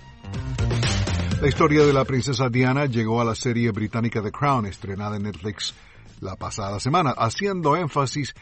La 1.39 1.47
historia 1.47 1.85
de 1.85 1.93
la 1.93 2.03
princesa 2.03 2.49
Diana 2.49 2.87
llegó 2.87 3.21
a 3.21 3.25
la 3.25 3.35
serie 3.35 3.69
británica 3.69 4.23
The 4.23 4.31
Crown, 4.31 4.65
estrenada 4.65 5.17
en 5.17 5.23
Netflix 5.23 5.75
la 6.19 6.35
pasada 6.35 6.79
semana, 6.79 7.11
haciendo 7.11 7.75
énfasis 7.75 8.33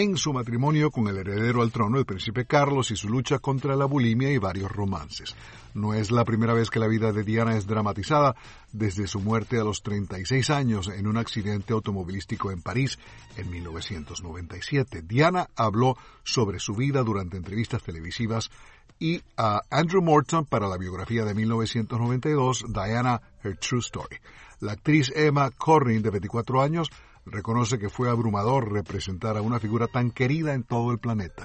en 0.00 0.16
su 0.16 0.32
matrimonio 0.32 0.90
con 0.90 1.06
el 1.06 1.18
heredero 1.18 1.62
al 1.62 1.70
trono, 1.70 1.98
el 1.98 2.04
príncipe 2.04 2.46
Carlos, 2.46 2.90
y 2.90 2.96
su 2.96 3.08
lucha 3.08 3.38
contra 3.38 3.76
la 3.76 3.84
bulimia 3.84 4.28
y 4.32 4.38
varios 4.38 4.72
romances. 4.72 5.36
No 5.72 5.94
es 5.94 6.10
la 6.10 6.24
primera 6.24 6.52
vez 6.52 6.68
que 6.68 6.80
la 6.80 6.88
vida 6.88 7.12
de 7.12 7.22
Diana 7.22 7.56
es 7.56 7.68
dramatizada 7.68 8.34
desde 8.72 9.06
su 9.06 9.20
muerte 9.20 9.60
a 9.60 9.62
los 9.62 9.84
36 9.84 10.50
años 10.50 10.88
en 10.88 11.06
un 11.06 11.16
accidente 11.16 11.72
automovilístico 11.72 12.50
en 12.50 12.60
París 12.60 12.98
en 13.36 13.48
1997. 13.50 15.02
Diana 15.02 15.48
habló 15.54 15.96
sobre 16.24 16.58
su 16.58 16.74
vida 16.74 17.04
durante 17.04 17.36
entrevistas 17.36 17.84
televisivas 17.84 18.50
y 18.98 19.22
a 19.36 19.62
Andrew 19.70 20.02
Morton 20.02 20.44
para 20.44 20.66
la 20.66 20.76
biografía 20.76 21.24
de 21.24 21.34
1992, 21.34 22.64
Diana, 22.68 23.20
Her 23.44 23.56
True 23.58 23.80
Story. 23.80 24.16
La 24.58 24.72
actriz 24.72 25.12
Emma 25.14 25.50
Corrin, 25.52 26.02
de 26.02 26.10
24 26.10 26.62
años, 26.62 26.90
reconoce 27.26 27.78
que 27.78 27.90
fue 27.90 28.10
abrumador 28.10 28.72
representar 28.72 29.36
a 29.36 29.42
una 29.42 29.60
figura 29.60 29.86
tan 29.86 30.10
querida 30.10 30.54
en 30.54 30.64
todo 30.64 30.92
el 30.92 30.98
planeta. 30.98 31.42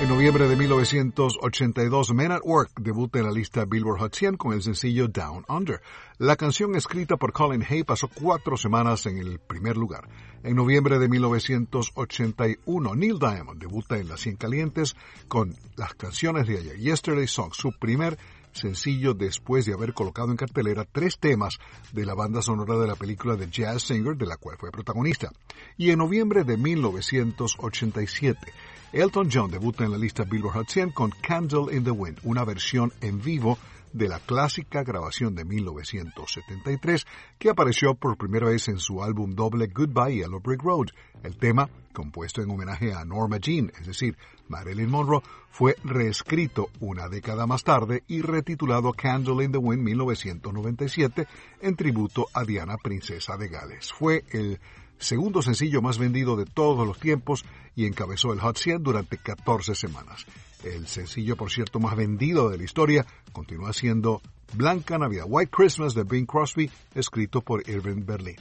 En 0.00 0.08
noviembre 0.08 0.48
de 0.48 0.56
1982, 0.56 2.12
Men 2.14 2.32
at 2.32 2.42
Work 2.44 2.72
debuta 2.80 3.20
en 3.20 3.26
la 3.26 3.30
lista 3.30 3.64
Billboard 3.64 4.00
Hot 4.00 4.14
100 4.14 4.36
con 4.36 4.52
el 4.52 4.60
sencillo 4.60 5.06
Down 5.06 5.44
Under. 5.48 5.80
La 6.18 6.34
canción 6.34 6.74
escrita 6.74 7.16
por 7.16 7.32
Colin 7.32 7.64
Hay 7.66 7.84
pasó 7.84 8.08
cuatro 8.08 8.56
semanas 8.56 9.06
en 9.06 9.18
el 9.18 9.38
primer 9.38 9.76
lugar. 9.76 10.08
En 10.42 10.56
noviembre 10.56 10.98
de 10.98 11.08
1981, 11.08 12.94
Neil 12.96 13.18
Diamond 13.20 13.60
debuta 13.60 13.96
en 13.96 14.08
las 14.08 14.20
100 14.20 14.36
calientes 14.36 14.96
con 15.28 15.54
las 15.76 15.94
canciones 15.94 16.48
de 16.48 16.58
ayer, 16.58 16.76
Yesterday 16.76 17.28
Song, 17.28 17.52
su 17.54 17.70
primer 17.78 18.18
sencillo 18.54 19.14
después 19.14 19.66
de 19.66 19.74
haber 19.74 19.92
colocado 19.94 20.30
en 20.30 20.36
cartelera 20.36 20.84
tres 20.90 21.18
temas 21.18 21.58
de 21.92 22.06
la 22.06 22.14
banda 22.14 22.40
sonora 22.42 22.76
de 22.78 22.86
la 22.86 22.96
película 22.96 23.36
The 23.36 23.48
Jazz 23.50 23.82
Singer, 23.82 24.16
de 24.16 24.26
la 24.26 24.36
cual 24.36 24.56
fue 24.58 24.70
protagonista. 24.70 25.30
Y 25.76 25.90
en 25.90 25.98
noviembre 25.98 26.44
de 26.44 26.56
1987, 26.56 28.52
Elton 28.92 29.28
John 29.32 29.50
debuta 29.50 29.84
en 29.84 29.90
la 29.90 29.98
lista 29.98 30.24
Billboard 30.24 30.54
Hot 30.54 30.68
100 30.68 30.90
con 30.90 31.10
Candle 31.10 31.74
in 31.74 31.84
the 31.84 31.90
Wind, 31.90 32.20
una 32.22 32.44
versión 32.44 32.92
en 33.00 33.20
vivo 33.20 33.58
de 33.94 34.08
la 34.08 34.18
clásica 34.18 34.82
grabación 34.82 35.34
de 35.34 35.44
1973 35.44 37.06
que 37.38 37.48
apareció 37.48 37.94
por 37.94 38.18
primera 38.18 38.48
vez 38.48 38.68
en 38.68 38.78
su 38.78 39.02
álbum 39.02 39.34
doble 39.34 39.68
Goodbye 39.68 40.16
Yellow 40.16 40.40
Brick 40.40 40.62
Road. 40.62 40.88
El 41.22 41.38
tema, 41.38 41.70
compuesto 41.92 42.42
en 42.42 42.50
homenaje 42.50 42.92
a 42.92 43.04
Norma 43.04 43.38
Jean, 43.38 43.72
es 43.80 43.86
decir, 43.86 44.18
Marilyn 44.48 44.90
Monroe, 44.90 45.22
fue 45.48 45.76
reescrito 45.84 46.68
una 46.80 47.08
década 47.08 47.46
más 47.46 47.62
tarde 47.62 48.02
y 48.08 48.20
retitulado 48.20 48.92
Candle 48.92 49.44
in 49.44 49.52
the 49.52 49.58
Wind 49.58 49.82
1997 49.82 51.26
en 51.62 51.76
tributo 51.76 52.26
a 52.34 52.42
Diana, 52.42 52.76
princesa 52.76 53.36
de 53.36 53.48
Gales. 53.48 53.92
Fue 53.92 54.24
el 54.32 54.58
segundo 54.98 55.40
sencillo 55.40 55.80
más 55.82 55.98
vendido 55.98 56.34
de 56.34 56.46
todos 56.46 56.84
los 56.84 56.98
tiempos 56.98 57.44
y 57.76 57.86
encabezó 57.86 58.32
el 58.32 58.40
Hot 58.40 58.58
100 58.58 58.82
durante 58.82 59.18
14 59.18 59.76
semanas. 59.76 60.26
El 60.64 60.86
sencillo, 60.86 61.36
por 61.36 61.50
cierto, 61.50 61.78
más 61.78 61.94
vendido 61.94 62.48
de 62.48 62.56
la 62.56 62.64
historia 62.64 63.06
continúa 63.32 63.72
siendo 63.72 64.22
Blanca 64.54 64.98
Navidad, 64.98 65.26
White 65.28 65.50
Christmas 65.54 65.94
de 65.94 66.04
Bing 66.04 66.26
Crosby, 66.26 66.70
escrito 66.94 67.42
por 67.42 67.68
Irving 67.68 68.04
Berlin. 68.06 68.36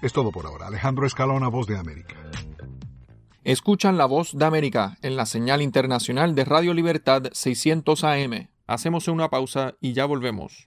Es 0.00 0.12
todo 0.12 0.30
por 0.30 0.46
ahora. 0.46 0.68
Alejandro 0.68 1.06
Escalona, 1.06 1.48
Voz 1.48 1.66
de 1.66 1.78
América. 1.78 2.16
Escuchan 3.42 3.98
la 3.98 4.06
Voz 4.06 4.32
de 4.32 4.44
América 4.44 4.96
en 5.02 5.16
la 5.16 5.26
señal 5.26 5.60
internacional 5.60 6.34
de 6.34 6.44
Radio 6.46 6.72
Libertad 6.72 7.24
600 7.32 8.04
AM. 8.04 8.48
Hacemos 8.66 9.08
una 9.08 9.28
pausa 9.28 9.74
y 9.80 9.92
ya 9.92 10.06
volvemos. 10.06 10.66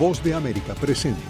Voz 0.00 0.18
de 0.22 0.32
América 0.32 0.74
presenta 0.74 1.29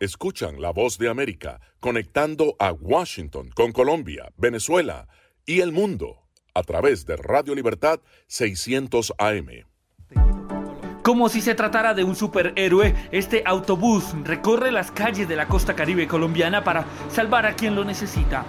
Escuchan 0.00 0.62
la 0.62 0.70
voz 0.70 0.96
de 0.96 1.10
América 1.10 1.60
conectando 1.78 2.56
a 2.58 2.72
Washington 2.72 3.50
con 3.54 3.70
Colombia, 3.70 4.32
Venezuela 4.38 5.08
y 5.44 5.60
el 5.60 5.72
mundo 5.72 6.22
a 6.54 6.62
través 6.62 7.04
de 7.04 7.18
Radio 7.18 7.54
Libertad 7.54 8.00
600 8.26 9.12
AM. 9.18 9.66
Como 11.02 11.28
si 11.28 11.42
se 11.42 11.54
tratara 11.54 11.92
de 11.92 12.04
un 12.04 12.16
superhéroe, 12.16 12.94
este 13.12 13.42
autobús 13.44 14.14
recorre 14.24 14.72
las 14.72 14.90
calles 14.90 15.28
de 15.28 15.36
la 15.36 15.46
costa 15.46 15.76
caribe 15.76 16.08
colombiana 16.08 16.64
para 16.64 16.86
salvar 17.10 17.44
a 17.44 17.54
quien 17.54 17.74
lo 17.74 17.84
necesita. 17.84 18.46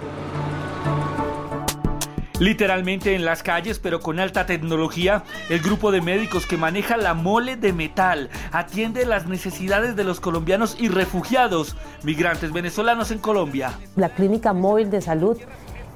Literalmente 2.42 3.14
en 3.14 3.24
las 3.24 3.44
calles, 3.44 3.78
pero 3.78 4.00
con 4.00 4.18
alta 4.18 4.46
tecnología, 4.46 5.22
el 5.48 5.60
grupo 5.60 5.92
de 5.92 6.00
médicos 6.00 6.44
que 6.44 6.56
maneja 6.56 6.96
la 6.96 7.14
mole 7.14 7.54
de 7.54 7.72
metal 7.72 8.30
atiende 8.50 9.06
las 9.06 9.28
necesidades 9.28 9.94
de 9.94 10.02
los 10.02 10.18
colombianos 10.18 10.76
y 10.80 10.88
refugiados, 10.88 11.76
migrantes 12.02 12.52
venezolanos 12.52 13.12
en 13.12 13.20
Colombia. 13.20 13.78
La 13.94 14.08
clínica 14.08 14.52
móvil 14.52 14.90
de 14.90 15.00
salud 15.02 15.38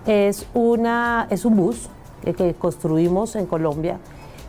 es, 0.07 0.47
una, 0.55 1.27
es 1.31 1.45
un 1.45 1.57
bus 1.57 1.89
que, 2.23 2.55
construimos 2.55 3.35
en 3.35 3.47
Colombia 3.47 3.99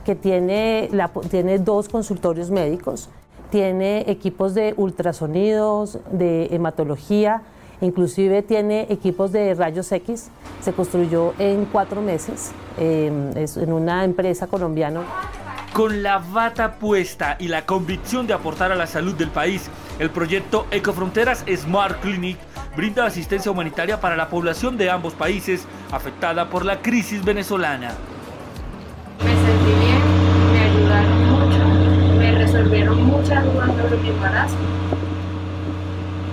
que 0.06 0.14
tiene, 0.14 0.92
tiene 1.32 1.58
dos 1.58 1.90
consultorios 1.90 2.52
médicos, 2.52 3.10
tiene 3.50 4.06
equipos 4.08 4.54
de 4.54 4.76
ultrasonidos, 4.78 5.98
de 6.12 6.46
hematología, 6.52 7.42
inclusive 7.82 8.42
tiene 8.42 8.88
equipos 8.90 9.32
de 9.32 9.54
rayos 9.54 9.92
X. 9.92 10.30
Se 10.62 10.74
construyó 10.74 11.34
en 11.40 11.66
cuatro 11.66 12.02
meses 12.02 12.52
eh, 12.78 13.32
es 13.36 13.58
en 13.58 13.74
una 13.74 14.04
empresa 14.04 14.48
colombiana. 14.48 15.02
Con 15.74 16.02
la 16.04 16.20
bata 16.20 16.74
puesta 16.76 17.38
y 17.40 17.48
la 17.48 17.66
convicción 17.66 18.26
de 18.28 18.34
aportar 18.34 18.72
a 18.72 18.76
la 18.76 18.88
salud 18.88 19.16
del 19.16 19.30
país, 19.30 19.70
el 20.00 20.10
proyecto 20.10 20.66
Ecofronteras 20.72 21.44
Smart 21.56 22.00
Clinic 22.02 22.38
brinda 22.76 23.06
asistencia 23.06 23.52
humanitaria 23.52 24.00
para 24.00 24.16
la 24.16 24.30
población 24.30 24.78
de 24.78 24.90
ambos 24.90 25.14
países 25.14 25.66
afectada 25.92 26.50
por 26.50 26.66
la 26.66 26.82
crisis 26.82 27.24
venezolana. 27.24 27.94
Me 29.24 29.32
sentí 29.32 29.72
bien, 29.80 30.02
me 30.54 30.60
ayudaron 30.64 31.32
mucho, 31.32 32.18
me 32.18 32.32
resolvieron 32.38 33.04
muchas 33.06 33.44
dudas 33.44 33.72
sobre 33.76 33.98
mi 33.98 34.10
embarazo 34.10 34.56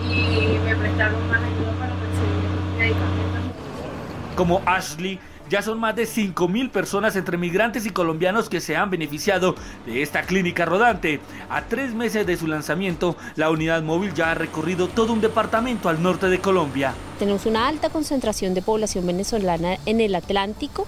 y 0.07 0.59
me 0.65 0.74
más 0.97 1.43
ayuda 1.43 1.73
para 1.79 1.91
conseguir 1.91 2.79
medicamentos. 2.79 4.37
Como 4.37 4.63
Ashley, 4.67 5.19
ya 5.51 5.61
son 5.61 5.79
más 5.79 5.95
de 5.95 6.05
5.000 6.05 6.71
personas 6.71 7.17
entre 7.17 7.37
migrantes 7.37 7.85
y 7.85 7.91
colombianos 7.91 8.49
que 8.49 8.61
se 8.61 8.77
han 8.77 8.91
beneficiado 8.91 9.55
de 9.87 10.03
esta 10.03 10.23
clínica 10.23 10.65
rodante. 10.65 11.21
A 11.51 11.63
tres 11.63 11.95
meses 11.95 12.27
de 12.27 12.37
su 12.37 12.47
lanzamiento, 12.47 13.17
la 13.37 13.51
unidad 13.51 13.83
móvil 13.83 14.15
ya 14.15 14.31
ha 14.31 14.35
recorrido 14.35 14.89
todo 14.89 15.13
un 15.13 15.21
departamento 15.21 15.89
al 15.89 16.03
norte 16.03 16.29
de 16.29 16.39
Colombia. 16.39 16.95
Tenemos 17.19 17.47
una 17.47 17.69
alta 17.69 17.91
concentración 17.91 18.55
de 18.55 18.63
población 18.63 19.07
venezolana 19.07 19.77
en 19.85 20.01
el 20.01 20.15
Atlántico 20.15 20.87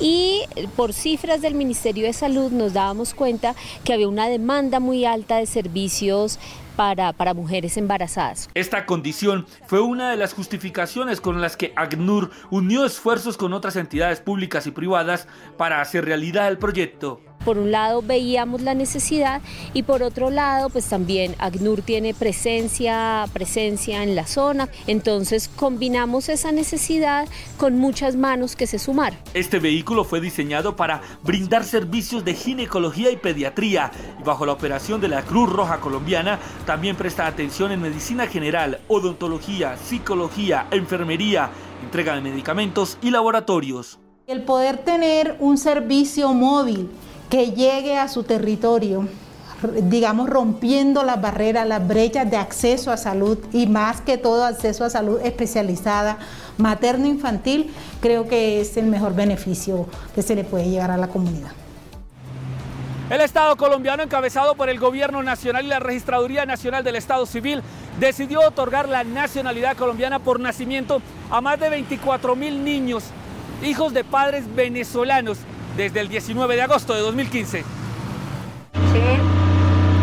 y 0.00 0.42
por 0.76 0.92
cifras 0.92 1.40
del 1.40 1.54
Ministerio 1.54 2.06
de 2.06 2.12
Salud 2.12 2.50
nos 2.50 2.72
dábamos 2.72 3.14
cuenta 3.14 3.54
que 3.84 3.92
había 3.92 4.08
una 4.08 4.28
demanda 4.28 4.80
muy 4.80 5.04
alta 5.04 5.36
de 5.36 5.46
servicios 5.46 6.38
para, 6.76 7.12
para, 7.12 7.34
mujeres 7.34 7.76
embarazadas. 7.76 8.48
Esta 8.54 8.86
condición 8.86 9.46
fue 9.66 9.80
una 9.80 10.10
de 10.10 10.16
las 10.16 10.34
justificaciones 10.34 11.20
con 11.20 11.40
las 11.40 11.56
que 11.56 11.72
ACNUR 11.76 12.30
unió 12.50 12.84
esfuerzos 12.84 13.36
con 13.36 13.52
otras 13.52 13.76
entidades 13.76 14.20
públicas 14.20 14.66
y 14.66 14.70
privadas 14.70 15.28
para 15.56 15.80
hacer 15.80 16.04
realidad 16.04 16.48
el 16.48 16.58
proyecto. 16.58 17.20
Por 17.44 17.58
un 17.58 17.70
lado 17.70 18.02
veíamos 18.02 18.62
la 18.62 18.74
necesidad 18.74 19.42
y 19.74 19.82
por 19.82 20.02
otro 20.02 20.30
lado 20.30 20.68
pues 20.70 20.88
también 20.88 21.34
ACNUR 21.38 21.82
tiene 21.82 22.14
presencia, 22.14 23.24
presencia 23.32 24.02
en 24.02 24.14
la 24.14 24.26
zona, 24.26 24.68
entonces 24.86 25.48
combinamos 25.48 26.28
esa 26.28 26.52
necesidad 26.52 27.28
con 27.56 27.78
muchas 27.78 28.16
manos 28.16 28.56
que 28.56 28.66
se 28.66 28.78
sumar. 28.78 29.14
Este 29.34 29.58
vehículo 29.58 30.04
fue 30.04 30.20
diseñado 30.20 30.76
para 30.76 31.00
brindar 31.22 31.64
servicios 31.64 32.24
de 32.24 32.34
ginecología 32.34 33.10
y 33.10 33.16
pediatría 33.16 33.90
y 34.20 34.22
bajo 34.22 34.46
la 34.46 34.52
operación 34.52 35.00
de 35.00 35.08
la 35.08 35.22
Cruz 35.22 35.50
Roja 35.50 35.80
Colombiana 35.80 36.38
también 36.66 36.96
presta 36.96 37.26
atención 37.26 37.72
en 37.72 37.82
medicina 37.82 38.26
general, 38.26 38.80
odontología, 38.88 39.76
psicología, 39.76 40.66
enfermería, 40.70 41.50
entrega 41.82 42.14
de 42.14 42.20
medicamentos 42.20 42.98
y 43.02 43.10
laboratorios. 43.10 43.98
El 44.26 44.42
poder 44.42 44.78
tener 44.78 45.36
un 45.40 45.58
servicio 45.58 46.32
móvil 46.32 46.88
que 47.32 47.52
llegue 47.52 47.96
a 47.96 48.08
su 48.08 48.24
territorio, 48.24 49.08
digamos, 49.84 50.28
rompiendo 50.28 51.02
las 51.02 51.18
barreras, 51.18 51.66
las 51.66 51.88
brechas 51.88 52.30
de 52.30 52.36
acceso 52.36 52.92
a 52.92 52.98
salud 52.98 53.38
y 53.54 53.66
más 53.66 54.02
que 54.02 54.18
todo 54.18 54.44
acceso 54.44 54.84
a 54.84 54.90
salud 54.90 55.18
especializada, 55.24 56.18
materno-infantil, 56.58 57.72
creo 58.02 58.28
que 58.28 58.60
es 58.60 58.76
el 58.76 58.84
mejor 58.84 59.14
beneficio 59.14 59.86
que 60.14 60.20
se 60.20 60.34
le 60.34 60.44
puede 60.44 60.68
llegar 60.68 60.90
a 60.90 60.98
la 60.98 61.08
comunidad. 61.08 61.52
El 63.08 63.22
Estado 63.22 63.56
colombiano, 63.56 64.02
encabezado 64.02 64.54
por 64.54 64.68
el 64.68 64.78
Gobierno 64.78 65.22
Nacional 65.22 65.64
y 65.64 65.68
la 65.68 65.80
Registraduría 65.80 66.44
Nacional 66.44 66.84
del 66.84 66.96
Estado 66.96 67.24
Civil, 67.24 67.62
decidió 67.98 68.46
otorgar 68.46 68.90
la 68.90 69.04
nacionalidad 69.04 69.74
colombiana 69.78 70.18
por 70.18 70.38
nacimiento 70.38 71.00
a 71.30 71.40
más 71.40 71.58
de 71.58 71.70
24 71.70 72.36
mil 72.36 72.62
niños, 72.62 73.04
hijos 73.62 73.94
de 73.94 74.04
padres 74.04 74.54
venezolanos 74.54 75.38
desde 75.76 76.00
el 76.00 76.08
19 76.08 76.56
de 76.56 76.62
agosto 76.62 76.94
de 76.94 77.00
2015. 77.00 77.60
Sí, 77.60 77.64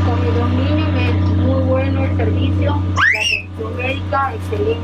con 0.06 0.22
mis 0.22 0.36
dos 0.36 0.50
niños 0.50 0.90
es 1.02 1.38
muy 1.38 1.64
bueno 1.64 2.04
el 2.04 2.18
servicio, 2.18 2.82
la 3.14 3.20
atención 3.20 3.78
médica 3.78 4.34
excelente. 4.36 4.80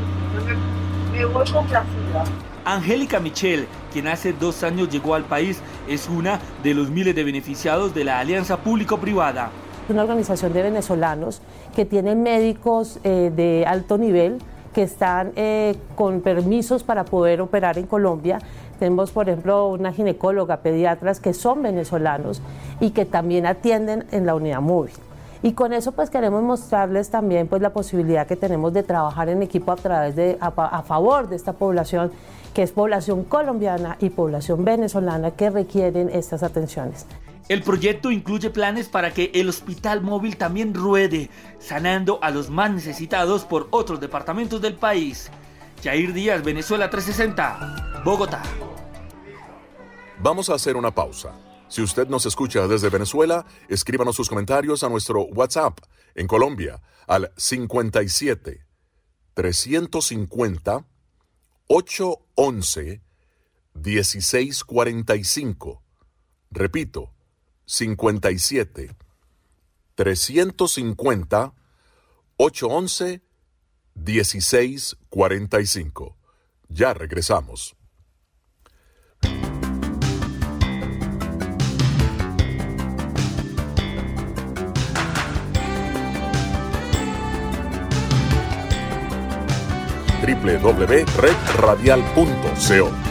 Me, 1.12 1.18
me 1.18 1.24
voy 1.26 1.44
complacida. 1.50 2.24
Angélica 2.64 3.20
Michel, 3.20 3.68
quien 3.92 4.08
hace 4.08 4.32
dos 4.32 4.62
años 4.64 4.88
llegó 4.88 5.14
al 5.14 5.24
país, 5.24 5.60
es 5.88 6.08
una 6.08 6.40
de 6.62 6.74
los 6.74 6.90
miles 6.90 7.14
de 7.14 7.22
beneficiados 7.22 7.94
de 7.94 8.04
la 8.04 8.18
Alianza 8.18 8.56
Público-Privada. 8.56 9.50
Una 9.88 10.02
organización 10.02 10.52
de 10.52 10.62
venezolanos 10.62 11.40
que 11.76 11.84
tiene 11.84 12.16
médicos 12.16 12.98
eh, 13.04 13.30
de 13.34 13.64
alto 13.66 13.98
nivel 13.98 14.38
que 14.76 14.82
están 14.82 15.32
eh, 15.36 15.74
con 15.94 16.20
permisos 16.20 16.84
para 16.84 17.06
poder 17.06 17.40
operar 17.40 17.78
en 17.78 17.86
Colombia 17.86 18.40
tenemos, 18.78 19.10
por 19.10 19.26
ejemplo, 19.26 19.68
una 19.68 19.90
ginecóloga, 19.90 20.58
pediatras 20.58 21.18
que 21.18 21.32
son 21.32 21.62
venezolanos 21.62 22.42
y 22.78 22.90
que 22.90 23.06
también 23.06 23.46
atienden 23.46 24.04
en 24.10 24.26
la 24.26 24.34
unidad 24.34 24.60
móvil. 24.60 24.92
Y 25.42 25.52
con 25.52 25.72
eso 25.72 25.92
pues 25.92 26.10
queremos 26.10 26.42
mostrarles 26.42 27.08
también 27.08 27.46
pues 27.46 27.62
la 27.62 27.70
posibilidad 27.70 28.26
que 28.26 28.36
tenemos 28.36 28.74
de 28.74 28.82
trabajar 28.82 29.30
en 29.30 29.42
equipo 29.42 29.72
a 29.72 29.76
través 29.76 30.14
de 30.14 30.36
a, 30.42 30.48
a 30.48 30.82
favor 30.82 31.26
de 31.26 31.36
esta 31.36 31.54
población 31.54 32.12
que 32.52 32.62
es 32.62 32.72
población 32.72 33.24
colombiana 33.24 33.96
y 33.98 34.10
población 34.10 34.62
venezolana 34.62 35.30
que 35.30 35.48
requieren 35.48 36.10
estas 36.10 36.42
atenciones. 36.42 37.06
El 37.48 37.62
proyecto 37.62 38.10
incluye 38.10 38.50
planes 38.50 38.88
para 38.88 39.14
que 39.14 39.30
el 39.34 39.48
hospital 39.48 40.02
móvil 40.02 40.36
también 40.36 40.74
ruede, 40.74 41.30
sanando 41.60 42.18
a 42.20 42.30
los 42.30 42.50
más 42.50 42.72
necesitados 42.72 43.44
por 43.44 43.68
otros 43.70 44.00
departamentos 44.00 44.60
del 44.60 44.74
país. 44.74 45.30
Jair 45.82 46.12
Díaz, 46.12 46.42
Venezuela 46.42 46.90
360, 46.90 48.02
Bogotá. 48.04 48.42
Vamos 50.18 50.50
a 50.50 50.54
hacer 50.54 50.76
una 50.76 50.92
pausa. 50.92 51.38
Si 51.68 51.82
usted 51.82 52.08
nos 52.08 52.26
escucha 52.26 52.66
desde 52.66 52.88
Venezuela, 52.88 53.46
escríbanos 53.68 54.16
sus 54.16 54.28
comentarios 54.28 54.82
a 54.82 54.88
nuestro 54.88 55.22
WhatsApp 55.22 55.78
en 56.16 56.26
Colombia 56.26 56.82
al 57.06 57.30
57 57.36 58.66
350 59.34 60.84
811 61.68 63.02
1645. 63.74 65.82
Repito, 66.50 67.15
57 67.66 68.96
350 69.94 71.52
811 72.36 73.22
1645. 73.94 76.16
Ya 76.68 76.94
regresamos. 76.94 77.76
www.redradial.co 90.26 93.05